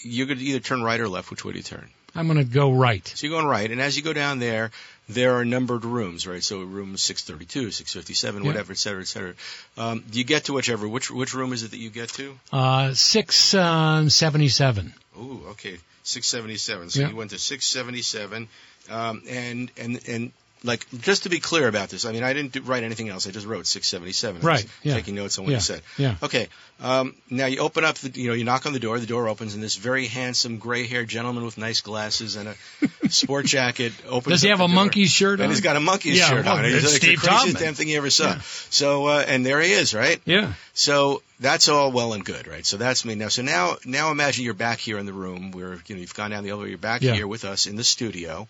[0.00, 1.30] you're going to either turn right or left.
[1.30, 1.88] Which way do you turn?
[2.14, 3.06] I'm going to go right.
[3.06, 4.70] So you're going right, and as you go down there,
[5.08, 6.42] there are numbered rooms, right?
[6.42, 8.46] So room 632, 657, Yeah.
[8.48, 9.34] whatever, et cetera, et cetera.
[9.76, 10.88] Um, do you get to whichever.
[10.88, 12.38] Which which room is it that you get to?
[12.52, 14.08] Uh, six um.
[15.18, 16.90] Ooh, okay, 677.
[16.90, 17.08] So Yeah.
[17.10, 18.48] you went to 677,
[18.90, 20.32] um, and and and
[20.64, 23.26] like just to be clear about this, I mean, I didn't do, write anything else.
[23.26, 24.36] I just wrote 677.
[24.36, 24.94] I was Right, yeah.
[24.94, 25.56] Taking notes on what Yeah.
[25.58, 25.82] you said.
[25.96, 26.14] Yeah.
[26.22, 26.48] Okay.
[26.80, 28.98] Um, now you open up the, you know, you knock on the door.
[29.00, 33.46] The door opens, and this very handsome gray-haired gentleman with nice glasses and a sport
[33.56, 34.34] jacket opens.
[34.34, 34.74] Does he have a door.
[34.74, 35.44] monkey shirt on?
[35.44, 36.64] And he's got a monkey Yeah, shirt well, on.
[36.64, 38.28] He's it's like Steve the craziest damn thing you ever saw.
[38.34, 38.40] Yeah.
[38.70, 40.20] So, uh, and there he is, right?
[40.24, 40.52] Yeah.
[40.74, 42.64] So that's all well and good, right?
[42.64, 43.28] So that's me now.
[43.28, 46.30] So now, now imagine you're back here in the room where you know you've gone
[46.30, 46.70] down the elevator.
[46.70, 47.14] You're back Yeah.
[47.14, 48.46] here with us in the studio,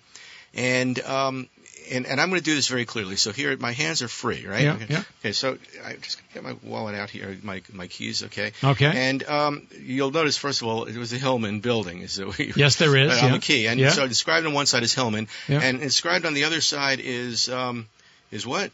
[0.55, 1.49] and um,
[1.91, 3.17] and and I'm going to do this very clearly.
[3.17, 4.63] So here, my hands are free, right?
[4.63, 4.87] Yeah, okay.
[4.89, 5.03] yeah.
[5.21, 5.33] Okay.
[5.33, 8.53] So I'm just going to get my wallet out here, my my keys, okay?
[8.63, 8.93] Okay.
[9.09, 12.07] And um, you'll notice, first of all, it was the Hillman building.
[12.09, 13.19] So we, Yes, there is.
[13.23, 13.33] on yeah.
[13.33, 13.91] the key, and yeah.
[13.91, 15.61] so described on one side is Hillman, Yeah.
[15.61, 17.87] and inscribed on the other side is um,
[18.31, 18.71] is what?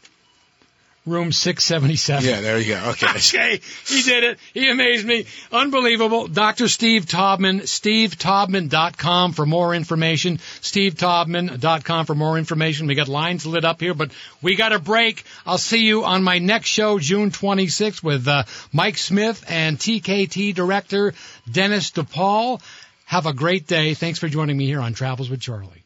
[1.05, 2.27] Room six seventy-seven.
[2.27, 2.89] Yeah, there you go.
[2.91, 3.05] Okay.
[3.15, 4.39] Okay, he did it.
[4.53, 5.25] He amazed me.
[5.51, 6.27] Unbelievable.
[6.27, 6.67] Dr.
[6.67, 10.37] Steve Taubman, stevetaubman.com for more information.
[10.37, 12.87] stevetaubman.com for more information.
[12.87, 15.23] We got lines lit up here, but we got a break.
[15.45, 18.43] I'll see you on my next show, June 26th, with uh,
[18.73, 21.13] Mike Smith and TKT director
[21.51, 22.61] Dennis DePaul.
[23.05, 23.93] Have a great day.
[23.93, 25.84] Thanks for joining me here on Travels with Charlie.